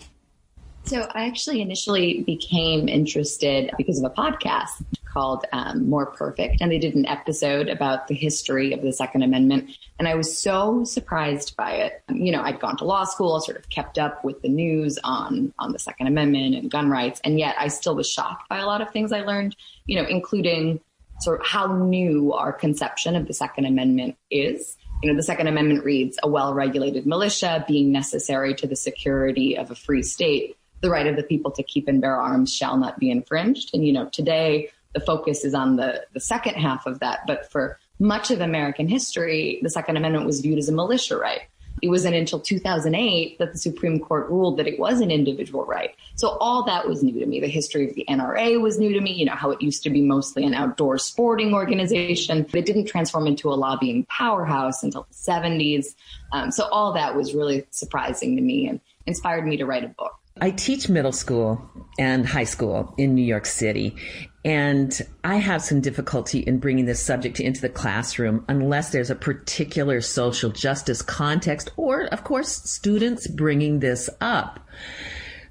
So, 0.86 1.06
I 1.14 1.26
actually 1.26 1.60
initially 1.60 2.24
became 2.24 2.88
interested 2.88 3.70
because 3.78 4.02
of 4.02 4.10
a 4.10 4.14
podcast 4.14 4.82
called 5.10 5.44
um, 5.52 5.88
More 5.88 6.06
Perfect, 6.06 6.60
and 6.60 6.70
they 6.70 6.78
did 6.78 6.94
an 6.94 7.06
episode 7.06 7.68
about 7.68 8.08
the 8.08 8.14
history 8.14 8.72
of 8.72 8.82
the 8.82 8.92
Second 8.92 9.22
Amendment. 9.22 9.70
And 9.98 10.06
I 10.08 10.14
was 10.14 10.36
so 10.36 10.84
surprised 10.84 11.56
by 11.56 11.72
it. 11.72 12.02
You 12.08 12.32
know, 12.32 12.42
I'd 12.42 12.60
gone 12.60 12.76
to 12.78 12.84
law 12.84 13.04
school, 13.04 13.40
sort 13.40 13.58
of 13.58 13.68
kept 13.68 13.98
up 13.98 14.24
with 14.24 14.42
the 14.42 14.48
news 14.48 14.98
on 15.02 15.52
on 15.58 15.72
the 15.72 15.78
Second 15.78 16.06
Amendment 16.06 16.54
and 16.54 16.70
gun 16.70 16.90
rights, 16.90 17.20
and 17.24 17.38
yet 17.38 17.56
I 17.58 17.68
still 17.68 17.94
was 17.96 18.08
shocked 18.08 18.48
by 18.48 18.58
a 18.58 18.66
lot 18.66 18.80
of 18.80 18.90
things 18.90 19.12
I 19.12 19.20
learned. 19.22 19.56
You 19.86 20.00
know, 20.00 20.08
including 20.08 20.80
sort 21.20 21.40
of 21.40 21.46
how 21.46 21.66
new 21.76 22.32
our 22.32 22.52
conception 22.52 23.14
of 23.14 23.26
the 23.26 23.34
Second 23.34 23.66
Amendment 23.66 24.16
is. 24.30 24.76
You 25.02 25.10
know, 25.10 25.16
the 25.16 25.22
Second 25.22 25.46
Amendment 25.46 25.84
reads 25.84 26.18
a 26.22 26.28
well 26.28 26.54
regulated 26.54 27.06
militia 27.06 27.64
being 27.66 27.92
necessary 27.92 28.54
to 28.54 28.66
the 28.66 28.76
security 28.76 29.56
of 29.56 29.70
a 29.70 29.74
free 29.74 30.02
state. 30.02 30.56
The 30.82 30.90
right 30.90 31.06
of 31.06 31.16
the 31.16 31.22
people 31.22 31.50
to 31.52 31.62
keep 31.62 31.88
and 31.88 32.00
bear 32.00 32.16
arms 32.16 32.54
shall 32.54 32.76
not 32.78 32.98
be 32.98 33.10
infringed. 33.10 33.70
And, 33.74 33.86
you 33.86 33.92
know, 33.92 34.08
today 34.08 34.70
the 34.94 35.00
focus 35.00 35.44
is 35.44 35.54
on 35.54 35.76
the, 35.76 36.04
the 36.12 36.20
second 36.20 36.54
half 36.54 36.86
of 36.86 37.00
that. 37.00 37.20
But 37.26 37.50
for 37.50 37.78
much 37.98 38.30
of 38.30 38.40
American 38.40 38.88
history, 38.88 39.60
the 39.62 39.70
Second 39.70 39.96
Amendment 39.96 40.26
was 40.26 40.40
viewed 40.40 40.58
as 40.58 40.68
a 40.68 40.72
militia 40.72 41.16
right. 41.16 41.42
It 41.82 41.88
wasn't 41.88 42.14
until 42.14 42.40
2008 42.40 43.38
that 43.38 43.52
the 43.52 43.58
Supreme 43.58 44.00
Court 44.00 44.28
ruled 44.28 44.58
that 44.58 44.66
it 44.66 44.78
was 44.78 45.00
an 45.00 45.10
individual 45.10 45.64
right. 45.64 45.94
So 46.16 46.36
all 46.40 46.62
that 46.64 46.86
was 46.86 47.02
new 47.02 47.18
to 47.18 47.26
me. 47.26 47.40
The 47.40 47.48
history 47.48 47.88
of 47.88 47.94
the 47.94 48.04
NRA 48.08 48.60
was 48.60 48.78
new 48.78 48.92
to 48.92 49.00
me, 49.00 49.12
you 49.12 49.24
know, 49.24 49.34
how 49.34 49.50
it 49.50 49.62
used 49.62 49.82
to 49.84 49.90
be 49.90 50.02
mostly 50.02 50.44
an 50.44 50.52
outdoor 50.52 50.98
sporting 50.98 51.54
organization. 51.54 52.46
It 52.52 52.66
didn't 52.66 52.86
transform 52.86 53.26
into 53.26 53.50
a 53.50 53.54
lobbying 53.54 54.04
powerhouse 54.06 54.82
until 54.82 55.06
the 55.08 55.14
70s. 55.14 55.94
Um, 56.32 56.50
so 56.50 56.64
all 56.64 56.92
that 56.94 57.16
was 57.16 57.34
really 57.34 57.66
surprising 57.70 58.36
to 58.36 58.42
me 58.42 58.68
and 58.68 58.80
inspired 59.06 59.46
me 59.46 59.56
to 59.56 59.64
write 59.64 59.84
a 59.84 59.88
book. 59.88 60.20
I 60.40 60.50
teach 60.50 60.88
middle 60.88 61.12
school 61.12 61.68
and 61.98 62.26
high 62.26 62.44
school 62.44 62.94
in 62.96 63.14
New 63.14 63.24
York 63.24 63.46
City. 63.46 63.96
And 64.44 64.98
I 65.22 65.36
have 65.36 65.60
some 65.60 65.80
difficulty 65.80 66.38
in 66.38 66.58
bringing 66.58 66.86
this 66.86 67.02
subject 67.02 67.40
into 67.40 67.60
the 67.60 67.68
classroom 67.68 68.44
unless 68.48 68.90
there's 68.90 69.10
a 69.10 69.14
particular 69.14 70.00
social 70.00 70.50
justice 70.50 71.02
context 71.02 71.70
or, 71.76 72.04
of 72.04 72.24
course, 72.24 72.50
students 72.50 73.26
bringing 73.26 73.80
this 73.80 74.08
up. 74.20 74.60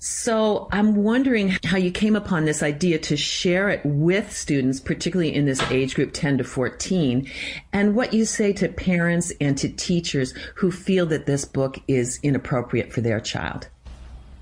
So 0.01 0.69
I'm 0.72 0.96
wondering 0.96 1.58
how 1.65 1.77
you 1.77 1.91
came 1.91 2.15
upon 2.15 2.46
this 2.46 2.63
idea 2.63 3.00
to 3.00 3.17
share 3.17 3.69
it 3.69 3.81
with 3.86 4.31
students, 4.31 4.79
particularly 4.79 5.36
in 5.36 5.46
this 5.46 5.62
age 5.69 5.93
group 5.93 6.12
10 6.13 6.38
to 6.38 6.43
14, 6.46 7.29
and 7.74 7.96
what 7.96 8.13
you 8.13 8.24
say 8.24 8.53
to 8.53 8.69
parents 8.69 9.34
and 9.41 9.58
to 9.58 9.67
teachers 9.67 10.34
who 10.55 10.72
feel 10.72 11.05
that 11.08 11.25
this 11.25 11.43
book 11.43 11.79
is 11.89 12.17
inappropriate 12.24 12.93
for 12.93 13.01
their 13.01 13.19
child. 13.19 13.67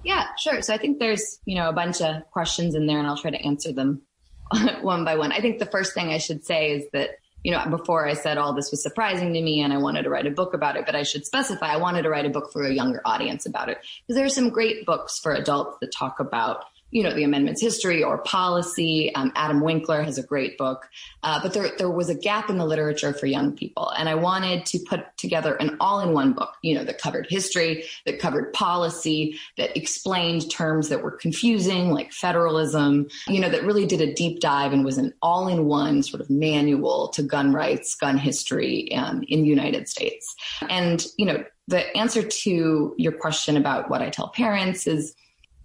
Yeah, 0.04 0.28
sure. 0.38 0.62
So 0.62 0.76
I 0.76 0.78
think 0.78 1.00
there's, 1.00 1.40
you 1.46 1.56
know, 1.56 1.70
a 1.70 1.74
bunch 1.74 2.02
of 2.02 2.30
questions 2.32 2.76
in 2.76 2.86
there 2.86 3.00
and 3.00 3.08
I'll 3.08 3.18
try 3.18 3.32
to 3.32 3.44
answer 3.44 3.74
them 3.74 4.04
one 4.82 5.06
by 5.06 5.16
one. 5.16 5.32
I 5.32 5.42
think 5.42 5.60
the 5.60 5.66
first 5.66 5.94
thing 5.94 6.10
I 6.10 6.18
should 6.18 6.46
say 6.46 6.72
is 6.72 6.86
that, 6.94 7.12
you 7.44 7.52
know, 7.52 7.64
before 7.70 8.08
I 8.08 8.14
said 8.14 8.38
all 8.38 8.54
this 8.54 8.72
was 8.72 8.82
surprising 8.82 9.34
to 9.34 9.42
me 9.42 9.62
and 9.62 9.72
I 9.72 9.78
wanted 9.78 10.04
to 10.04 10.10
write 10.10 10.28
a 10.28 10.32
book 10.32 10.54
about 10.54 10.76
it, 10.76 10.86
but 10.86 10.96
I 10.96 11.04
should 11.04 11.26
specify 11.26 11.68
I 11.68 11.78
wanted 11.78 12.04
to 12.04 12.10
write 12.10 12.26
a 12.26 12.30
book 12.30 12.52
for 12.52 12.64
a 12.64 12.74
younger 12.74 13.02
audience 13.06 13.46
about 13.46 13.70
it 13.70 13.78
because 13.80 14.16
there 14.16 14.26
are 14.26 14.30
some 14.30 14.50
great 14.50 14.86
books 14.86 15.20
for 15.20 15.34
adults 15.34 15.78
that 15.82 15.92
talk 15.92 16.20
about 16.20 16.66
you 16.92 17.04
know, 17.04 17.14
the 17.14 17.24
amendment's 17.24 17.62
history 17.62 18.04
or 18.04 18.20
policy. 18.20 19.14
Um, 19.14 19.32
Adam 19.36 19.62
Winkler 19.62 20.04
has 20.04 20.18
a 20.18 20.24
great 20.24 20.58
book, 20.58 20.88
uh, 21.24 21.40
but 21.42 21.54
there, 21.54 21.70
there 21.78 21.90
was 21.90 22.10
a 22.10 22.16
gap 22.16 22.50
in 22.50 22.58
the 22.58 22.66
literature 22.66 23.14
for 23.14 23.26
young 23.26 23.56
people. 23.56 23.90
And 23.90 24.08
I 24.08 24.16
wanted 24.16 24.66
to 24.68 24.80
put 24.80 25.02
together 25.18 25.56
an 25.56 25.76
all 25.80 26.00
in 26.00 26.14
one 26.14 26.34
book, 26.34 26.54
you 26.62 26.76
know, 26.76 26.84
that 26.86 27.02
covered 27.02 27.28
history, 27.30 27.84
that 28.06 28.20
covered 28.20 28.54
policy, 28.54 29.38
that 29.58 29.76
explained 29.76 30.50
terms 30.50 30.90
that 30.90 31.04
were 31.04 31.12
confusing, 31.12 31.92
like 31.92 32.14
federalism, 32.14 33.08
you 33.28 33.40
know, 33.40 33.50
that 33.50 33.64
really 33.64 33.86
did 33.86 34.02
a 34.02 34.14
deep 34.14 34.40
dive 34.40 34.72
and 34.72 34.86
was 34.86 34.98
an 34.98 35.14
all 35.22 35.48
in 35.48 35.66
one 35.66 36.04
sort 36.04 36.22
of 36.22 36.30
manual 36.30 37.10
to 37.10 37.22
gun 37.22 37.54
rights, 37.54 37.96
gun 37.96 38.18
history 38.18 38.94
um, 38.94 39.24
in 39.28 39.42
the 39.42 39.50
United 39.50 39.90
States. 39.90 40.36
And, 40.70 41.06
you 41.18 41.26
know, 41.26 41.44
the 41.68 41.96
answer 41.98 42.24
to 42.24 42.96
your 42.98 43.12
question 43.12 43.58
about 43.58 43.90
what 43.90 44.02
I 44.02 44.10
tell 44.10 44.30
parents 44.30 44.88
is, 44.88 45.14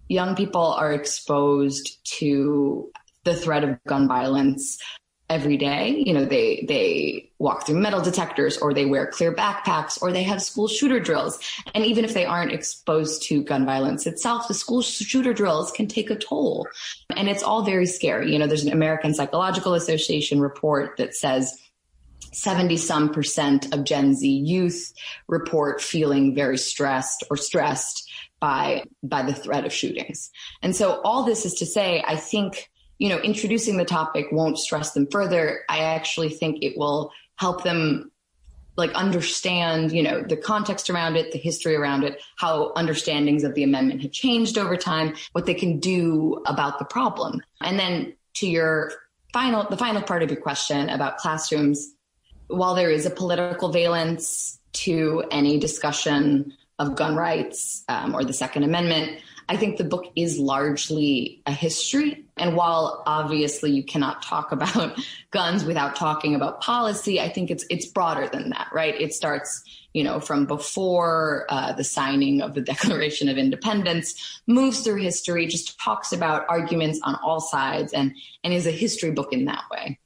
young 0.09 0.35
people 0.35 0.65
are 0.65 0.93
exposed 0.93 1.99
to 2.19 2.91
the 3.23 3.35
threat 3.35 3.63
of 3.63 3.83
gun 3.85 4.07
violence 4.07 4.77
every 5.29 5.57
day. 5.57 6.03
You 6.05 6.13
know, 6.13 6.25
they 6.25 6.65
they 6.67 7.31
walk 7.39 7.65
through 7.65 7.79
metal 7.79 8.01
detectors 8.01 8.57
or 8.57 8.73
they 8.73 8.85
wear 8.85 9.07
clear 9.07 9.33
backpacks 9.33 10.01
or 10.01 10.11
they 10.11 10.23
have 10.23 10.41
school 10.41 10.67
shooter 10.67 10.99
drills. 10.99 11.39
And 11.73 11.85
even 11.85 12.05
if 12.05 12.13
they 12.13 12.25
aren't 12.25 12.51
exposed 12.51 13.23
to 13.23 13.43
gun 13.43 13.65
violence 13.65 14.05
itself, 14.05 14.47
the 14.47 14.53
school 14.53 14.81
shooter 14.81 15.33
drills 15.33 15.71
can 15.71 15.87
take 15.87 16.09
a 16.09 16.15
toll. 16.15 16.67
And 17.15 17.27
it's 17.27 17.43
all 17.43 17.63
very 17.63 17.85
scary. 17.85 18.31
You 18.31 18.39
know, 18.39 18.47
there's 18.47 18.65
an 18.65 18.73
American 18.73 19.13
Psychological 19.13 19.73
Association 19.73 20.39
report 20.39 20.97
that 20.97 21.15
says 21.15 21.57
70 22.33 22.77
some 22.77 23.09
percent 23.09 23.73
of 23.73 23.83
Gen 23.83 24.15
Z 24.15 24.27
youth 24.27 24.93
report 25.27 25.81
feeling 25.81 26.35
very 26.35 26.57
stressed 26.57 27.23
or 27.29 27.37
stressed 27.37 28.09
by 28.39 28.83
by 29.01 29.23
the 29.23 29.33
threat 29.33 29.65
of 29.65 29.73
shootings. 29.73 30.29
And 30.61 30.75
so 30.75 31.01
all 31.03 31.23
this 31.23 31.45
is 31.45 31.53
to 31.55 31.65
say, 31.65 32.03
I 32.05 32.15
think 32.15 32.69
you 32.97 33.09
know 33.09 33.19
introducing 33.19 33.77
the 33.77 33.85
topic 33.85 34.27
won't 34.31 34.57
stress 34.57 34.91
them 34.91 35.07
further. 35.11 35.61
I 35.69 35.79
actually 35.79 36.29
think 36.29 36.63
it 36.63 36.77
will 36.77 37.11
help 37.35 37.63
them 37.63 38.11
like 38.75 38.91
understand 38.93 39.91
you 39.91 40.01
know 40.03 40.21
the 40.21 40.37
context 40.37 40.89
around 40.89 41.15
it 41.15 41.31
the 41.31 41.37
history 41.37 41.75
around 41.75 42.03
it 42.03 42.21
how 42.37 42.71
understandings 42.75 43.43
of 43.43 43.53
the 43.53 43.63
amendment 43.63 44.01
have 44.01 44.11
changed 44.11 44.57
over 44.57 44.75
time 44.75 45.13
what 45.33 45.45
they 45.45 45.53
can 45.53 45.79
do 45.79 46.41
about 46.47 46.79
the 46.79 46.85
problem 46.85 47.39
and 47.61 47.77
then 47.79 48.13
to 48.33 48.47
your 48.47 48.91
final 49.31 49.67
the 49.69 49.77
final 49.77 50.01
part 50.01 50.23
of 50.23 50.31
your 50.31 50.41
question 50.41 50.89
about 50.89 51.17
classrooms 51.17 51.93
while 52.47 52.75
there 52.75 52.89
is 52.89 53.05
a 53.05 53.09
political 53.09 53.69
valence 53.69 54.59
to 54.73 55.23
any 55.31 55.57
discussion 55.59 56.53
of 56.79 56.95
gun 56.95 57.15
rights 57.15 57.83
um, 57.87 58.15
or 58.15 58.23
the 58.23 58.33
Second 58.33 58.63
Amendment. 58.63 59.19
I 59.49 59.57
think 59.57 59.77
the 59.77 59.83
book 59.83 60.11
is 60.15 60.39
largely 60.39 61.41
a 61.45 61.51
history. 61.51 62.25
And 62.37 62.55
while 62.55 63.03
obviously 63.05 63.71
you 63.71 63.83
cannot 63.83 64.23
talk 64.23 64.51
about 64.57 64.99
guns 65.31 65.63
without 65.63 65.95
talking 65.95 66.35
about 66.35 66.61
policy, 66.61 67.19
I 67.19 67.29
think 67.29 67.51
it's 67.51 67.65
it's 67.69 67.85
broader 67.85 68.27
than 68.27 68.49
that, 68.49 68.69
right? 68.73 68.99
It 68.99 69.13
starts, 69.13 69.63
you 69.93 70.03
know, 70.03 70.19
from 70.19 70.45
before 70.45 71.45
uh, 71.49 71.73
the 71.73 71.83
signing 71.83 72.41
of 72.41 72.53
the 72.53 72.61
Declaration 72.73 73.29
of 73.29 73.37
Independence, 73.37 74.41
moves 74.47 74.81
through 74.81 75.01
history, 75.01 75.45
just 75.45 75.79
talks 75.79 76.11
about 76.11 76.45
arguments 76.49 76.99
on 77.03 77.15
all 77.23 77.39
sides, 77.39 77.93
and 77.93 78.15
and 78.43 78.53
is 78.53 78.65
a 78.65 78.71
history 78.71 79.11
book 79.11 79.33
in 79.33 79.45
that 79.45 79.63
way. 79.69 79.99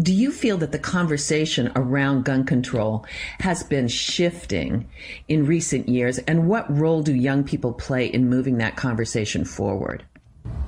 Do 0.00 0.12
you 0.12 0.32
feel 0.32 0.56
that 0.58 0.72
the 0.72 0.78
conversation 0.78 1.70
around 1.76 2.24
gun 2.24 2.44
control 2.44 3.06
has 3.38 3.62
been 3.62 3.86
shifting 3.86 4.88
in 5.28 5.46
recent 5.46 5.88
years? 5.88 6.18
And 6.18 6.48
what 6.48 6.66
role 6.76 7.02
do 7.02 7.14
young 7.14 7.44
people 7.44 7.72
play 7.72 8.06
in 8.06 8.28
moving 8.28 8.58
that 8.58 8.74
conversation 8.74 9.44
forward? 9.44 10.04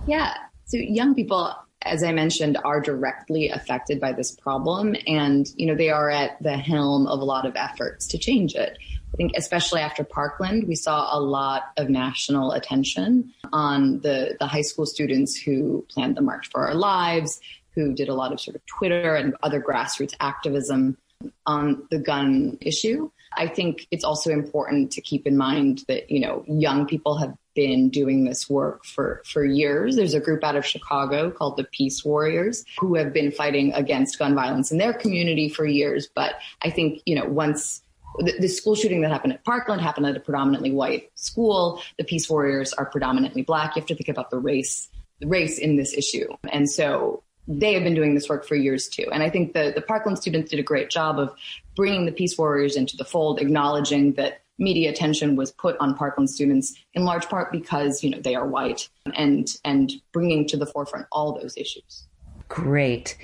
Yeah. 0.07 0.33
So, 0.67 0.77
young 0.77 1.15
people, 1.15 1.53
as 1.83 2.05
I 2.05 2.13
mentioned, 2.13 2.57
are 2.65 2.81
directly 2.81 3.49
affected 3.49 4.01
by 4.01 4.13
this 4.13 4.31
problem. 4.31 4.95
And, 5.09 5.47
you 5.57 5.67
know, 5.67 5.75
they 5.75 5.91
are 5.91 6.09
at 6.09 6.41
the 6.41 6.57
helm 6.57 7.09
of 7.09 7.21
a 7.21 7.25
lot 7.25 7.47
of 7.47 7.57
efforts 7.57 8.07
to 8.09 8.19
change 8.19 8.55
it. 8.55 8.79
I 9.13 9.17
think, 9.17 9.33
especially 9.37 9.81
after 9.81 10.05
Parkland, 10.05 10.69
we 10.69 10.75
saw 10.77 11.17
a 11.17 11.19
lot 11.19 11.73
of 11.77 11.89
national 11.89 12.53
attention 12.53 13.33
on 13.53 14.01
the, 14.01 14.37
the 14.39 14.47
high 14.47 14.63
school 14.63 14.87
students 14.87 15.37
who 15.37 15.85
planned 15.89 16.17
the 16.17 16.21
March 16.21 16.49
for 16.51 16.67
Our 16.67 16.75
Lives, 16.75 17.41
who 17.77 17.95
did 17.95 18.09
a 18.09 18.15
lot 18.15 18.33
of 18.33 18.41
sort 18.41 18.57
of 18.57 18.67
Twitter 18.67 19.15
and 19.15 19.37
other 19.43 19.61
grassroots 19.61 20.15
activism 20.19 20.97
on 21.47 21.87
the 21.91 21.99
gun 21.99 22.59
issue. 22.61 23.11
I 23.37 23.47
think 23.47 23.87
it's 23.91 24.05
also 24.05 24.31
important 24.31 24.91
to 24.93 25.01
keep 25.01 25.27
in 25.27 25.37
mind 25.37 25.85
that, 25.89 26.11
you 26.11 26.21
know, 26.21 26.45
young 26.49 26.87
people 26.87 27.19
have 27.19 27.35
been 27.55 27.89
doing 27.91 28.25
this 28.25 28.49
work 28.49 28.85
for, 28.85 29.23
for 29.27 29.45
years. 29.45 29.97
There's 29.97 30.15
a 30.15 30.21
group 30.21 30.43
out 30.43 30.57
of 30.57 30.65
Chicago 30.65 31.31
called 31.31 31.57
the 31.57 31.65
Peace 31.65 32.05
Warriors 32.05 32.65
who 32.79 32.95
have 32.97 33.13
been 33.13 33.31
fighting 33.31 33.73
against 33.73 34.19
gun 34.19 34.35
violence 34.35 34.73
in 34.73 34.79
their 34.79 34.93
community 34.93 35.49
for 35.49 35.67
years. 35.67 36.09
But 36.15 36.35
I 36.63 36.71
think, 36.71 37.03
you 37.07 37.15
know, 37.15 37.27
once 37.27 37.83
the, 38.19 38.35
the 38.39 38.49
school 38.49 38.75
shooting 38.75 39.03
that 39.03 39.11
happened 39.11 39.35
at 39.35 39.45
Parkland 39.45 39.83
happened 39.83 40.07
at 40.07 40.17
a 40.17 40.21
predominantly 40.21 40.73
white 40.73 41.11
school, 41.15 41.83
the 41.99 42.05
Peace 42.05 42.29
Warriors 42.31 42.73
are 42.75 42.87
predominantly 42.87 43.43
black. 43.43 43.77
You 43.77 43.81
have 43.81 43.89
to 43.89 43.95
think 43.95 44.09
about 44.09 44.31
the 44.31 44.39
race, 44.39 44.89
race 45.23 45.59
in 45.59 45.77
this 45.77 45.95
issue. 45.95 46.29
And 46.51 46.71
so 46.71 47.23
they 47.49 47.75
have 47.75 47.85
been 47.85 47.95
doing 47.95 48.15
this 48.15 48.29
work 48.29 48.47
for 48.47 48.55
years 48.55 48.89
too. 48.89 49.07
And 49.13 49.23
I 49.23 49.31
think 49.31 49.53
the, 49.53 49.73
the 49.75 49.83
Parkland 49.83 50.19
students 50.19 50.51
did 50.51 50.59
a 50.59 50.63
great 50.63 50.91
job 50.91 51.19
of 51.19 51.35
bringing 51.75 52.07
the 52.07 52.13
Peace 52.13 52.37
Warriors 52.37 52.77
into 52.77 52.97
the 52.97 53.05
fold, 53.05 53.41
acknowledging 53.41 54.15
that 54.15 54.43
media 54.59 54.91
attention 54.91 55.37
was 55.37 55.53
put 55.53 55.77
on 55.79 55.95
Parkland 55.95 56.31
students 56.31 56.75
in 56.95 57.05
large 57.05 57.29
part 57.29 57.53
because, 57.53 58.03
you 58.03 58.11
know, 58.11 58.21
they 58.21 58.35
are 58.35 58.47
white 58.47 58.89
and, 59.15 59.49
and 59.65 59.93
bringing 60.13 60.47
to 60.49 60.57
the 60.57 60.67
forefront 60.67 61.07
all 61.13 61.39
those 61.39 61.57
issues. 61.57 62.07
Great. 62.49 63.17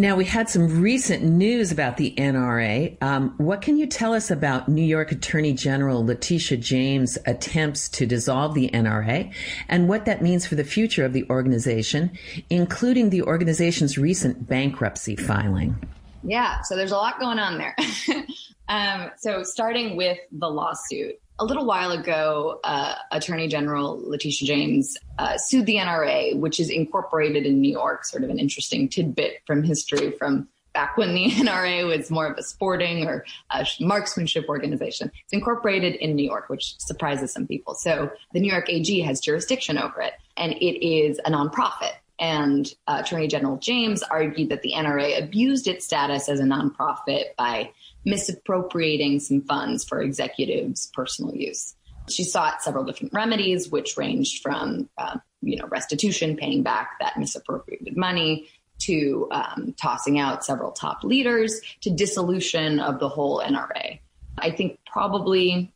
Now, 0.00 0.16
we 0.16 0.24
had 0.24 0.48
some 0.48 0.80
recent 0.80 1.22
news 1.24 1.70
about 1.70 1.98
the 1.98 2.14
NRA. 2.16 2.96
Um, 3.02 3.34
what 3.36 3.60
can 3.60 3.76
you 3.76 3.86
tell 3.86 4.14
us 4.14 4.30
about 4.30 4.66
New 4.66 4.80
York 4.82 5.12
Attorney 5.12 5.52
General 5.52 6.02
Letitia 6.02 6.56
James' 6.56 7.18
attempts 7.26 7.86
to 7.90 8.06
dissolve 8.06 8.54
the 8.54 8.70
NRA 8.70 9.30
and 9.68 9.90
what 9.90 10.06
that 10.06 10.22
means 10.22 10.46
for 10.46 10.54
the 10.54 10.64
future 10.64 11.04
of 11.04 11.12
the 11.12 11.28
organization, 11.28 12.12
including 12.48 13.10
the 13.10 13.20
organization's 13.20 13.98
recent 13.98 14.48
bankruptcy 14.48 15.16
filing? 15.16 15.76
Yeah, 16.22 16.62
so 16.62 16.76
there's 16.76 16.92
a 16.92 16.96
lot 16.96 17.20
going 17.20 17.38
on 17.38 17.58
there. 17.58 17.76
um, 18.70 19.10
so, 19.18 19.42
starting 19.42 19.98
with 19.98 20.16
the 20.32 20.48
lawsuit, 20.48 21.20
a 21.40 21.44
little 21.44 21.64
while 21.64 21.90
ago, 21.90 22.60
uh, 22.62 22.94
Attorney 23.10 23.48
General 23.48 23.98
Letitia 24.06 24.46
James 24.46 24.96
uh, 25.18 25.38
sued 25.38 25.64
the 25.64 25.76
NRA, 25.76 26.38
which 26.38 26.60
is 26.60 26.68
incorporated 26.68 27.46
in 27.46 27.60
New 27.60 27.72
York, 27.72 28.04
sort 28.04 28.22
of 28.22 28.30
an 28.30 28.38
interesting 28.38 28.88
tidbit 28.88 29.40
from 29.46 29.62
history 29.62 30.12
from 30.12 30.48
back 30.74 30.98
when 30.98 31.14
the 31.14 31.30
NRA 31.30 31.86
was 31.86 32.10
more 32.10 32.26
of 32.26 32.36
a 32.36 32.42
sporting 32.42 33.06
or 33.06 33.24
a 33.50 33.66
marksmanship 33.80 34.48
organization. 34.48 35.10
It's 35.24 35.32
incorporated 35.32 35.94
in 35.96 36.14
New 36.14 36.24
York, 36.24 36.50
which 36.50 36.78
surprises 36.78 37.32
some 37.32 37.46
people. 37.46 37.74
So 37.74 38.10
the 38.34 38.40
New 38.40 38.52
York 38.52 38.68
AG 38.68 39.00
has 39.00 39.18
jurisdiction 39.18 39.78
over 39.78 40.02
it, 40.02 40.12
and 40.36 40.52
it 40.52 40.86
is 40.86 41.18
a 41.24 41.30
nonprofit. 41.30 41.92
And 42.20 42.72
uh, 42.86 43.00
Attorney 43.02 43.28
General 43.28 43.56
James 43.56 44.02
argued 44.02 44.50
that 44.50 44.60
the 44.60 44.74
NRA 44.76 45.22
abused 45.22 45.66
its 45.66 45.86
status 45.86 46.28
as 46.28 46.38
a 46.38 46.44
nonprofit 46.44 47.34
by 47.36 47.72
misappropriating 48.04 49.20
some 49.20 49.40
funds 49.42 49.84
for 49.84 50.02
executives' 50.02 50.90
personal 50.92 51.34
use. 51.34 51.74
She 52.10 52.24
sought 52.24 52.62
several 52.62 52.84
different 52.84 53.14
remedies, 53.14 53.70
which 53.70 53.96
ranged 53.96 54.42
from, 54.42 54.90
uh, 54.98 55.18
you 55.40 55.56
know, 55.56 55.66
restitution, 55.66 56.36
paying 56.36 56.62
back 56.62 56.98
that 57.00 57.18
misappropriated 57.18 57.96
money, 57.96 58.48
to 58.80 59.28
um, 59.30 59.74
tossing 59.80 60.18
out 60.18 60.44
several 60.44 60.72
top 60.72 61.04
leaders, 61.04 61.60
to 61.82 61.90
dissolution 61.90 62.80
of 62.80 62.98
the 62.98 63.08
whole 63.08 63.40
NRA. 63.40 64.00
I 64.38 64.50
think 64.50 64.78
probably 64.86 65.72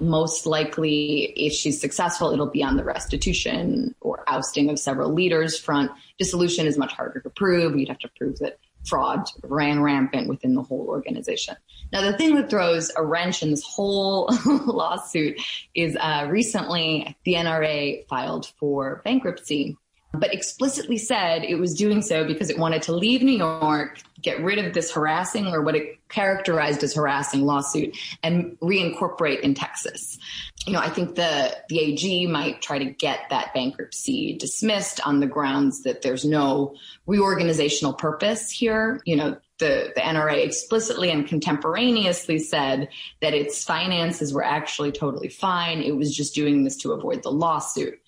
most 0.00 0.46
likely, 0.46 1.32
if 1.36 1.52
she's 1.52 1.80
successful, 1.80 2.30
it'll 2.30 2.50
be 2.50 2.62
on 2.62 2.76
the 2.76 2.84
restitution 2.84 3.94
or 4.00 4.24
ousting 4.28 4.70
of 4.70 4.78
several 4.78 5.12
leaders 5.12 5.58
front. 5.58 5.90
Dissolution 6.18 6.66
is 6.66 6.78
much 6.78 6.92
harder 6.92 7.20
to 7.20 7.30
prove. 7.30 7.78
You'd 7.78 7.88
have 7.88 7.98
to 8.00 8.10
prove 8.16 8.38
that 8.38 8.58
fraud 8.86 9.28
ran 9.42 9.82
rampant 9.82 10.28
within 10.28 10.54
the 10.54 10.62
whole 10.62 10.86
organization. 10.88 11.56
Now, 11.92 12.02
the 12.02 12.16
thing 12.16 12.34
that 12.36 12.50
throws 12.50 12.90
a 12.96 13.04
wrench 13.04 13.42
in 13.42 13.50
this 13.50 13.64
whole 13.64 14.30
lawsuit 14.46 15.40
is 15.74 15.96
uh, 15.98 16.26
recently 16.28 17.16
the 17.24 17.34
NRA 17.34 18.06
filed 18.08 18.52
for 18.58 19.02
bankruptcy 19.04 19.76
but 20.18 20.32
explicitly 20.32 20.98
said 20.98 21.44
it 21.44 21.56
was 21.56 21.74
doing 21.74 22.02
so 22.02 22.24
because 22.26 22.50
it 22.50 22.58
wanted 22.58 22.82
to 22.82 22.92
leave 22.92 23.22
New 23.22 23.36
York, 23.36 24.00
get 24.20 24.42
rid 24.42 24.58
of 24.58 24.74
this 24.74 24.92
harassing 24.92 25.46
or 25.48 25.62
what 25.62 25.76
it 25.76 25.98
characterized 26.08 26.82
as 26.82 26.94
harassing 26.94 27.42
lawsuit, 27.42 27.96
and 28.22 28.58
reincorporate 28.60 29.40
in 29.40 29.54
Texas. 29.54 30.18
You 30.66 30.72
know, 30.72 30.80
I 30.80 30.88
think 30.88 31.14
the 31.14 31.56
the 31.68 31.80
AG 31.80 32.26
might 32.26 32.60
try 32.60 32.78
to 32.78 32.84
get 32.84 33.20
that 33.30 33.54
bankruptcy 33.54 34.36
dismissed 34.36 35.00
on 35.06 35.20
the 35.20 35.26
grounds 35.26 35.82
that 35.82 36.02
there's 36.02 36.24
no 36.24 36.74
reorganizational 37.08 37.96
purpose 37.96 38.50
here. 38.50 39.00
You 39.04 39.16
know, 39.16 39.36
the, 39.58 39.92
the 39.94 40.00
NRA 40.00 40.44
explicitly 40.44 41.10
and 41.10 41.26
contemporaneously 41.26 42.38
said 42.38 42.88
that 43.20 43.32
its 43.32 43.64
finances 43.64 44.32
were 44.32 44.44
actually 44.44 44.92
totally 44.92 45.28
fine. 45.28 45.80
It 45.80 45.96
was 45.96 46.14
just 46.14 46.34
doing 46.34 46.64
this 46.64 46.76
to 46.78 46.92
avoid 46.92 47.22
the 47.22 47.30
lawsuit 47.30 47.98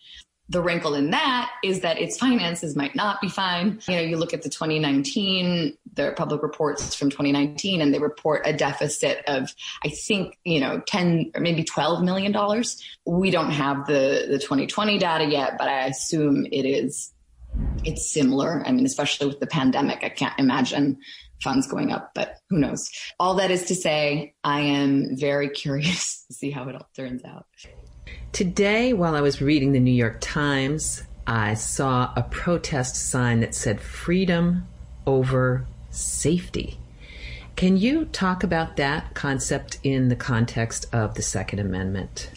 the 0.51 0.63
wrinkle 0.63 0.95
in 0.95 1.11
that 1.11 1.51
is 1.63 1.81
that 1.81 1.99
its 1.99 2.17
finances 2.17 2.75
might 2.75 2.95
not 2.95 3.21
be 3.21 3.29
fine. 3.29 3.81
You 3.87 3.97
know, 3.97 4.01
you 4.01 4.17
look 4.17 4.33
at 4.33 4.43
the 4.43 4.49
2019, 4.49 5.77
the 5.95 6.15
public 6.17 6.43
reports 6.43 6.95
from 6.95 7.11
2019, 7.11 7.83
and 7.83 7.93
they 7.93 7.99
report 7.99 8.43
a 8.47 8.53
deficit 8.53 9.23
of, 9.27 9.55
I 9.85 9.91
think, 9.91 10.39
you 10.45 10.61
know, 10.61 10.81
10 10.81 11.33
or 11.35 11.41
maybe 11.41 11.65
12 11.65 12.03
million 12.03 12.33
dollars. 12.33 12.83
We 13.05 13.31
don't 13.31 13.51
have 13.51 13.87
the 13.87 14.27
the 14.29 14.39
2020 14.39 14.99
data 14.99 15.25
yet, 15.25 15.57
but 15.59 15.69
I 15.69 15.87
assume 15.87 16.47
it 16.47 16.65
is 16.65 17.13
it's 17.85 18.11
similar. 18.11 18.63
I 18.67 18.73
mean, 18.73 18.87
especially 18.87 19.27
with 19.27 19.41
the 19.41 19.47
pandemic, 19.47 20.03
I 20.03 20.09
can't 20.09 20.39
imagine 20.39 20.99
funds 21.43 21.67
going 21.67 21.93
up, 21.93 22.13
but 22.15 22.37
who 22.49 22.59
knows? 22.59 22.91
All 23.21 23.35
that 23.35 23.51
is 23.51 23.67
to 23.67 23.75
say, 23.75 24.35
I 24.43 24.61
am 24.61 25.17
very 25.17 25.49
curious 25.65 26.25
to 26.27 26.35
see 26.35 26.51
how 26.51 26.69
it 26.69 26.75
all 26.75 26.89
turns 26.97 27.25
out. 27.25 27.47
Today, 28.33 28.93
while 28.93 29.17
I 29.17 29.21
was 29.21 29.41
reading 29.41 29.73
the 29.73 29.81
New 29.81 29.91
York 29.91 30.19
Times, 30.21 31.03
I 31.27 31.55
saw 31.55 32.13
a 32.15 32.23
protest 32.23 32.95
sign 32.97 33.41
that 33.41 33.55
said 33.55 33.81
freedom 33.81 34.67
over 35.07 35.67
safety. 35.91 36.79
Can 37.57 37.77
you 37.77 38.05
talk 38.05 38.45
about 38.45 38.77
that 38.77 39.15
concept 39.15 39.79
in 39.83 40.09
the 40.09 40.17
context 40.17 40.87
of 40.93 41.15
the 41.15 41.23
Second 41.23 41.59
Amendment? 41.59 42.31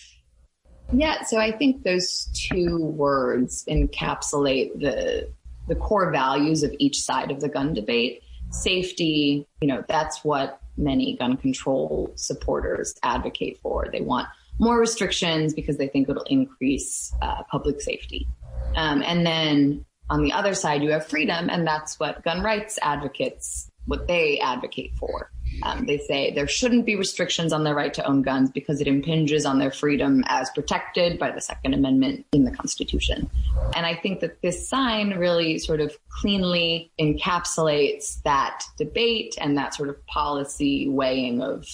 Yeah, 0.92 1.22
so 1.24 1.38
I 1.38 1.52
think 1.52 1.84
those 1.84 2.30
two 2.34 2.78
words 2.80 3.64
encapsulate 3.70 4.80
the 4.80 5.30
the 5.68 5.76
core 5.76 6.12
values 6.12 6.64
of 6.64 6.74
each 6.80 7.00
side 7.02 7.30
of 7.30 7.40
the 7.40 7.48
gun 7.48 7.74
debate. 7.74 8.24
Safety, 8.50 9.48
you 9.62 9.68
know, 9.68 9.84
that's 9.88 10.24
what 10.26 10.60
many 10.76 11.16
gun 11.18 11.38
control 11.38 12.12
supporters 12.16 12.96
advocate 13.04 13.60
for. 13.62 13.88
They 13.92 14.02
want 14.02 14.28
more 14.60 14.80
restrictions 14.80 15.54
because 15.54 15.78
they 15.78 15.88
think 15.88 16.10
it'll 16.10 16.24
increase 16.24 17.14
uh, 17.22 17.44
public 17.50 17.82
safety. 17.82 18.28
Um, 18.76 19.02
and 19.04 19.26
then 19.26 19.86
on 20.10 20.24
the 20.24 20.34
other 20.34 20.54
side, 20.54 20.84
you 20.84 20.92
have 20.92 21.08
freedom, 21.08 21.50
and 21.50 21.66
that's 21.66 22.00
what 22.00 22.24
gun 22.24 22.44
rights 22.44 22.78
advocates 22.82 23.72
what 23.86 24.08
they 24.08 24.40
advocate 24.40 24.94
for. 24.98 25.32
Um, 25.64 25.86
they 25.86 25.98
say 25.98 26.34
there 26.34 26.48
shouldn't 26.48 26.86
be 26.86 26.96
restrictions 26.96 27.52
on 27.52 27.64
their 27.64 27.76
right 27.76 27.94
to 27.96 28.06
own 28.06 28.22
guns 28.22 28.50
because 28.50 28.80
it 28.80 28.88
impinges 28.88 29.46
on 29.46 29.60
their 29.60 29.72
freedom 29.72 30.24
as 30.28 30.50
protected 30.52 31.20
by 31.20 31.32
the 31.32 31.42
Second 31.42 31.74
Amendment 31.74 32.26
in 32.32 32.46
the 32.46 32.52
Constitution. 32.52 33.30
And 33.76 33.86
I 33.86 33.96
think 33.96 34.22
that 34.22 34.42
this 34.42 34.68
sign 34.68 35.12
really 35.18 35.58
sort 35.60 35.82
of 35.82 35.98
cleanly 36.10 36.92
encapsulates 37.00 38.22
that 38.24 38.64
debate 38.78 39.36
and 39.40 39.58
that 39.58 39.76
sort 39.76 39.90
of 39.90 40.06
policy 40.08 40.88
weighing 40.88 41.42
of, 41.42 41.68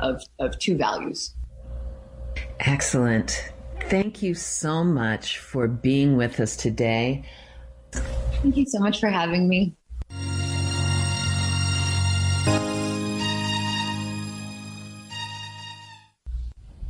of, 0.00 0.22
of 0.38 0.58
two 0.58 0.76
values. 0.76 1.34
Excellent. 2.60 3.52
Thank 3.88 4.22
you 4.22 4.34
so 4.34 4.84
much 4.84 5.38
for 5.38 5.66
being 5.66 6.16
with 6.16 6.38
us 6.40 6.56
today. 6.56 7.24
Thank 7.92 8.56
you 8.56 8.66
so 8.66 8.78
much 8.78 9.00
for 9.00 9.08
having 9.08 9.48
me. 9.48 9.74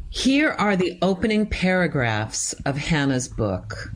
Here 0.09 0.51
are 0.51 0.77
the 0.77 0.99
opening 1.03 1.47
paragraphs 1.47 2.53
of 2.67 2.77
Hana's 2.77 3.29
book. 3.29 3.93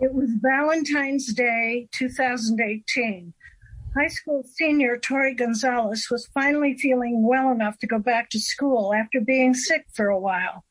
It 0.00 0.14
was 0.14 0.30
Valentine's 0.40 1.32
Day 1.34 1.88
2018. 1.92 3.34
High 3.94 4.08
school 4.08 4.42
senior 4.42 4.96
Tori 4.96 5.34
Gonzalez 5.34 6.08
was 6.10 6.26
finally 6.32 6.78
feeling 6.78 7.26
well 7.26 7.50
enough 7.50 7.78
to 7.80 7.86
go 7.86 7.98
back 7.98 8.30
to 8.30 8.40
school 8.40 8.94
after 8.94 9.20
being 9.20 9.52
sick 9.52 9.84
for 9.92 10.08
a 10.08 10.18
while. 10.18 10.64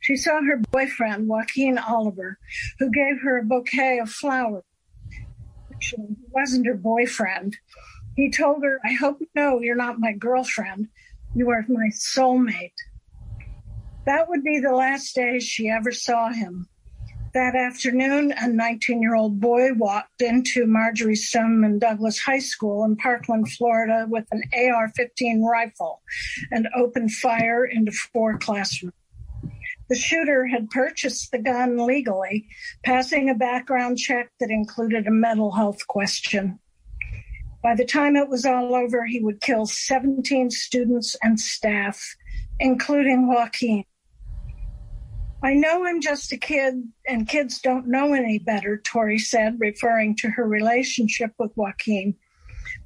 She 0.00 0.16
saw 0.16 0.42
her 0.42 0.60
boyfriend, 0.72 1.28
Joaquin 1.28 1.78
Oliver, 1.78 2.36
who 2.80 2.90
gave 2.90 3.20
her 3.22 3.38
a 3.38 3.44
bouquet 3.44 4.00
of 4.00 4.10
flowers. 4.10 4.64
Actually, 5.72 6.08
he 6.08 6.26
wasn't 6.30 6.66
her 6.66 6.74
boyfriend. 6.74 7.56
He 8.16 8.28
told 8.28 8.64
her, 8.64 8.80
I 8.84 8.92
hope 8.94 9.20
you 9.20 9.28
know 9.36 9.60
you're 9.60 9.76
not 9.76 10.00
my 10.00 10.12
girlfriend. 10.12 10.88
You 11.32 11.50
are 11.50 11.64
my 11.68 11.90
soulmate. 11.92 12.72
That 14.04 14.28
would 14.28 14.42
be 14.42 14.58
the 14.58 14.74
last 14.74 15.14
day 15.14 15.38
she 15.38 15.68
ever 15.68 15.92
saw 15.92 16.30
him. 16.30 16.68
That 17.34 17.56
afternoon, 17.56 18.32
a 18.40 18.46
19 18.46 19.02
year 19.02 19.16
old 19.16 19.40
boy 19.40 19.72
walked 19.72 20.22
into 20.22 20.68
Marjory 20.68 21.16
Stoneman 21.16 21.80
Douglas 21.80 22.16
High 22.20 22.38
School 22.38 22.84
in 22.84 22.94
Parkland, 22.94 23.50
Florida, 23.50 24.06
with 24.08 24.24
an 24.30 24.42
AR 24.56 24.88
15 24.94 25.42
rifle 25.42 26.00
and 26.52 26.68
opened 26.76 27.10
fire 27.10 27.64
into 27.64 27.90
four 27.90 28.38
classrooms. 28.38 28.94
The 29.88 29.96
shooter 29.96 30.46
had 30.46 30.70
purchased 30.70 31.32
the 31.32 31.38
gun 31.38 31.84
legally, 31.84 32.46
passing 32.84 33.28
a 33.28 33.34
background 33.34 33.98
check 33.98 34.30
that 34.38 34.50
included 34.50 35.08
a 35.08 35.10
mental 35.10 35.50
health 35.50 35.84
question. 35.88 36.60
By 37.64 37.74
the 37.74 37.84
time 37.84 38.14
it 38.14 38.28
was 38.28 38.46
all 38.46 38.76
over, 38.76 39.06
he 39.06 39.18
would 39.18 39.40
kill 39.40 39.66
17 39.66 40.52
students 40.52 41.16
and 41.20 41.40
staff, 41.40 42.14
including 42.60 43.26
Joaquin. 43.26 43.84
I 45.44 45.52
know 45.52 45.84
I'm 45.84 46.00
just 46.00 46.32
a 46.32 46.38
kid 46.38 46.74
and 47.06 47.28
kids 47.28 47.60
don't 47.60 47.86
know 47.86 48.14
any 48.14 48.38
better, 48.38 48.78
Tori 48.78 49.18
said, 49.18 49.60
referring 49.60 50.16
to 50.16 50.30
her 50.30 50.48
relationship 50.48 51.32
with 51.38 51.52
Joaquin. 51.54 52.14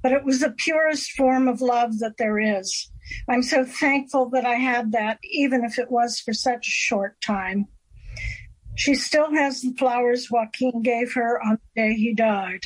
But 0.02 0.10
it 0.10 0.24
was 0.24 0.40
the 0.40 0.50
purest 0.50 1.12
form 1.12 1.46
of 1.46 1.60
love 1.60 2.00
that 2.00 2.16
there 2.18 2.40
is. 2.40 2.90
I'm 3.28 3.44
so 3.44 3.64
thankful 3.64 4.28
that 4.30 4.44
I 4.44 4.56
had 4.56 4.90
that, 4.90 5.18
even 5.22 5.64
if 5.64 5.78
it 5.78 5.88
was 5.88 6.18
for 6.18 6.32
such 6.32 6.66
a 6.66 6.70
short 6.70 7.20
time. 7.20 7.68
She 8.74 8.96
still 8.96 9.32
has 9.32 9.62
the 9.62 9.74
flowers 9.78 10.28
Joaquin 10.28 10.82
gave 10.82 11.12
her 11.14 11.40
on 11.40 11.58
the 11.76 11.80
day 11.80 11.94
he 11.94 12.12
died. 12.12 12.64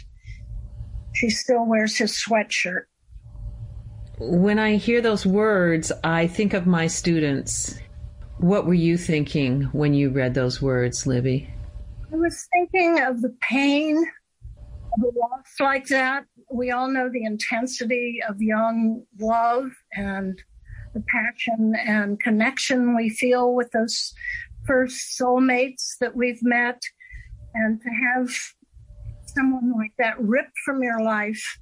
she 1.13 1.29
still 1.29 1.67
wears 1.67 1.99
his 1.99 2.13
sweatshirt. 2.13 2.85
When 4.19 4.59
I 4.59 4.77
hear 4.77 5.03
those 5.03 5.27
words, 5.27 5.93
I 6.03 6.29
think 6.29 6.55
of 6.55 6.67
my 6.67 6.87
students. 6.87 7.79
What 8.43 8.67
were 8.67 8.75
you 8.75 8.99
thinking 8.99 9.63
when 9.71 9.95
you 9.95 10.11
read 10.11 10.35
those 10.35 10.61
words, 10.61 11.07
Libby? 11.07 11.49
I 12.13 12.17
was 12.17 12.49
thinking 12.53 13.01
of 13.01 13.23
the 13.23 13.33
pain 13.41 13.97
of 14.99 15.05
a 15.05 15.17
loss 15.17 15.61
like 15.61 15.87
that. 15.87 16.25
We 16.51 16.73
all 16.73 16.89
know 16.89 17.09
the 17.09 17.23
intensity 17.23 18.19
of 18.29 18.43
young 18.43 19.05
love 19.21 19.71
and 19.95 20.43
the 20.93 21.05
passion 21.07 21.75
and 21.87 22.19
connection 22.19 22.97
we 22.97 23.11
feel 23.11 23.55
with 23.55 23.71
those 23.71 24.13
first 24.67 25.17
soulmates 25.17 25.97
that 26.01 26.17
we've 26.17 26.43
met. 26.43 26.83
And 27.55 27.81
to 27.81 27.89
have 27.91 28.29
someone 29.27 29.73
like 29.79 29.93
that 30.01 30.21
ripped 30.21 30.59
from 30.65 30.83
your 30.83 31.01
life 31.01 31.61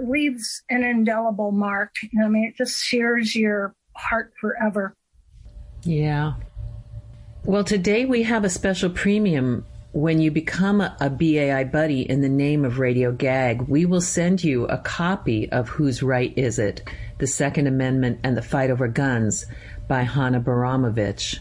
leaves 0.00 0.62
an 0.70 0.82
indelible 0.82 1.52
mark. 1.52 1.94
I 2.18 2.28
mean, 2.28 2.44
it 2.44 2.56
just 2.56 2.78
sears 2.78 3.36
your 3.36 3.74
heart 3.94 4.32
forever. 4.40 4.96
Yeah. 5.86 6.34
Well, 7.44 7.62
today 7.62 8.06
we 8.06 8.24
have 8.24 8.44
a 8.44 8.50
special 8.50 8.90
premium. 8.90 9.64
When 9.92 10.20
you 10.20 10.30
become 10.30 10.80
a, 10.80 11.08
BAI 11.08 11.64
buddy 11.64 12.02
in 12.02 12.20
the 12.20 12.28
name 12.28 12.64
of 12.64 12.78
Radio 12.78 13.12
Gag, 13.12 13.62
we 13.62 13.86
will 13.86 14.00
send 14.00 14.42
you 14.42 14.66
a 14.66 14.78
copy 14.78 15.50
of 15.50 15.68
Whose 15.68 16.02
Right 16.02 16.36
Is 16.36 16.58
It? 16.58 16.86
The 17.18 17.26
Second 17.26 17.68
Amendment 17.68 18.18
and 18.24 18.36
the 18.36 18.42
Fight 18.42 18.70
Over 18.70 18.88
Guns 18.88 19.46
by 19.88 20.02
Hana 20.02 20.40
Bajramovic. 20.40 21.38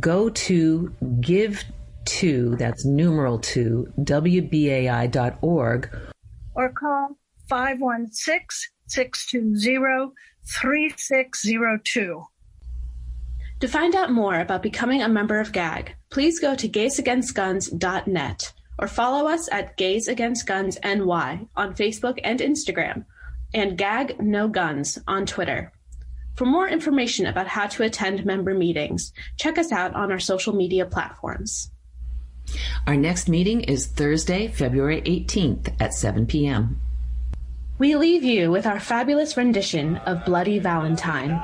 Go 0.00 0.30
to 0.30 0.92
give 1.20 1.62
to, 2.06 2.56
that's 2.56 2.84
numeral 2.84 3.38
two, 3.38 3.92
WBAI.org. 4.00 5.90
Or 6.54 6.72
call 6.72 7.18
516 7.48 8.70
620 8.88 10.14
3602. 10.46 12.24
To 13.64 13.70
find 13.70 13.94
out 13.94 14.12
more 14.12 14.40
about 14.40 14.62
becoming 14.62 15.00
a 15.00 15.08
member 15.08 15.40
of 15.40 15.50
GAG, 15.50 15.96
please 16.10 16.38
go 16.38 16.54
to 16.54 16.68
gaysagainstguns.net 16.68 18.52
or 18.78 18.86
follow 18.86 19.26
us 19.26 19.48
at 19.50 19.78
Gays 19.78 20.06
Against 20.06 20.46
Guns 20.46 20.76
NY 20.84 21.46
on 21.56 21.74
Facebook 21.74 22.20
and 22.22 22.40
Instagram, 22.40 23.06
and 23.54 23.78
GAG 23.78 24.20
No 24.20 24.48
Guns 24.48 24.98
on 25.08 25.24
Twitter. 25.24 25.72
For 26.34 26.44
more 26.44 26.68
information 26.68 27.24
about 27.24 27.46
how 27.46 27.66
to 27.68 27.84
attend 27.84 28.26
member 28.26 28.52
meetings, 28.52 29.14
check 29.38 29.56
us 29.56 29.72
out 29.72 29.94
on 29.94 30.12
our 30.12 30.20
social 30.20 30.54
media 30.54 30.84
platforms. 30.84 31.70
Our 32.86 32.96
next 32.96 33.30
meeting 33.30 33.62
is 33.62 33.86
Thursday, 33.86 34.48
February 34.48 35.00
18th 35.00 35.72
at 35.80 35.94
7 35.94 36.26
p.m. 36.26 36.82
We 37.78 37.96
leave 37.96 38.24
you 38.24 38.50
with 38.50 38.66
our 38.66 38.78
fabulous 38.78 39.38
rendition 39.38 39.96
of 39.96 40.26
Bloody 40.26 40.58
Valentine. 40.58 41.42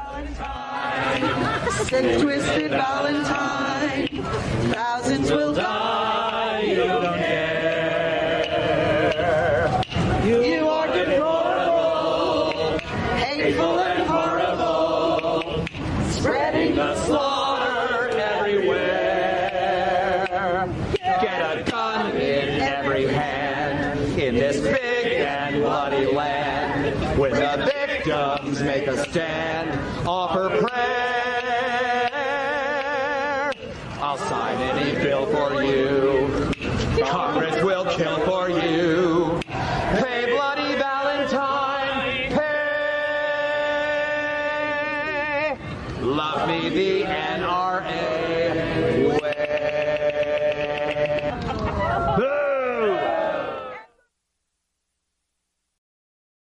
Sick, 1.87 2.21
twisted 2.21 2.71
Valentine, 2.71 4.09
thousands 4.73 5.31
will 5.31 5.55
die. 5.55 5.80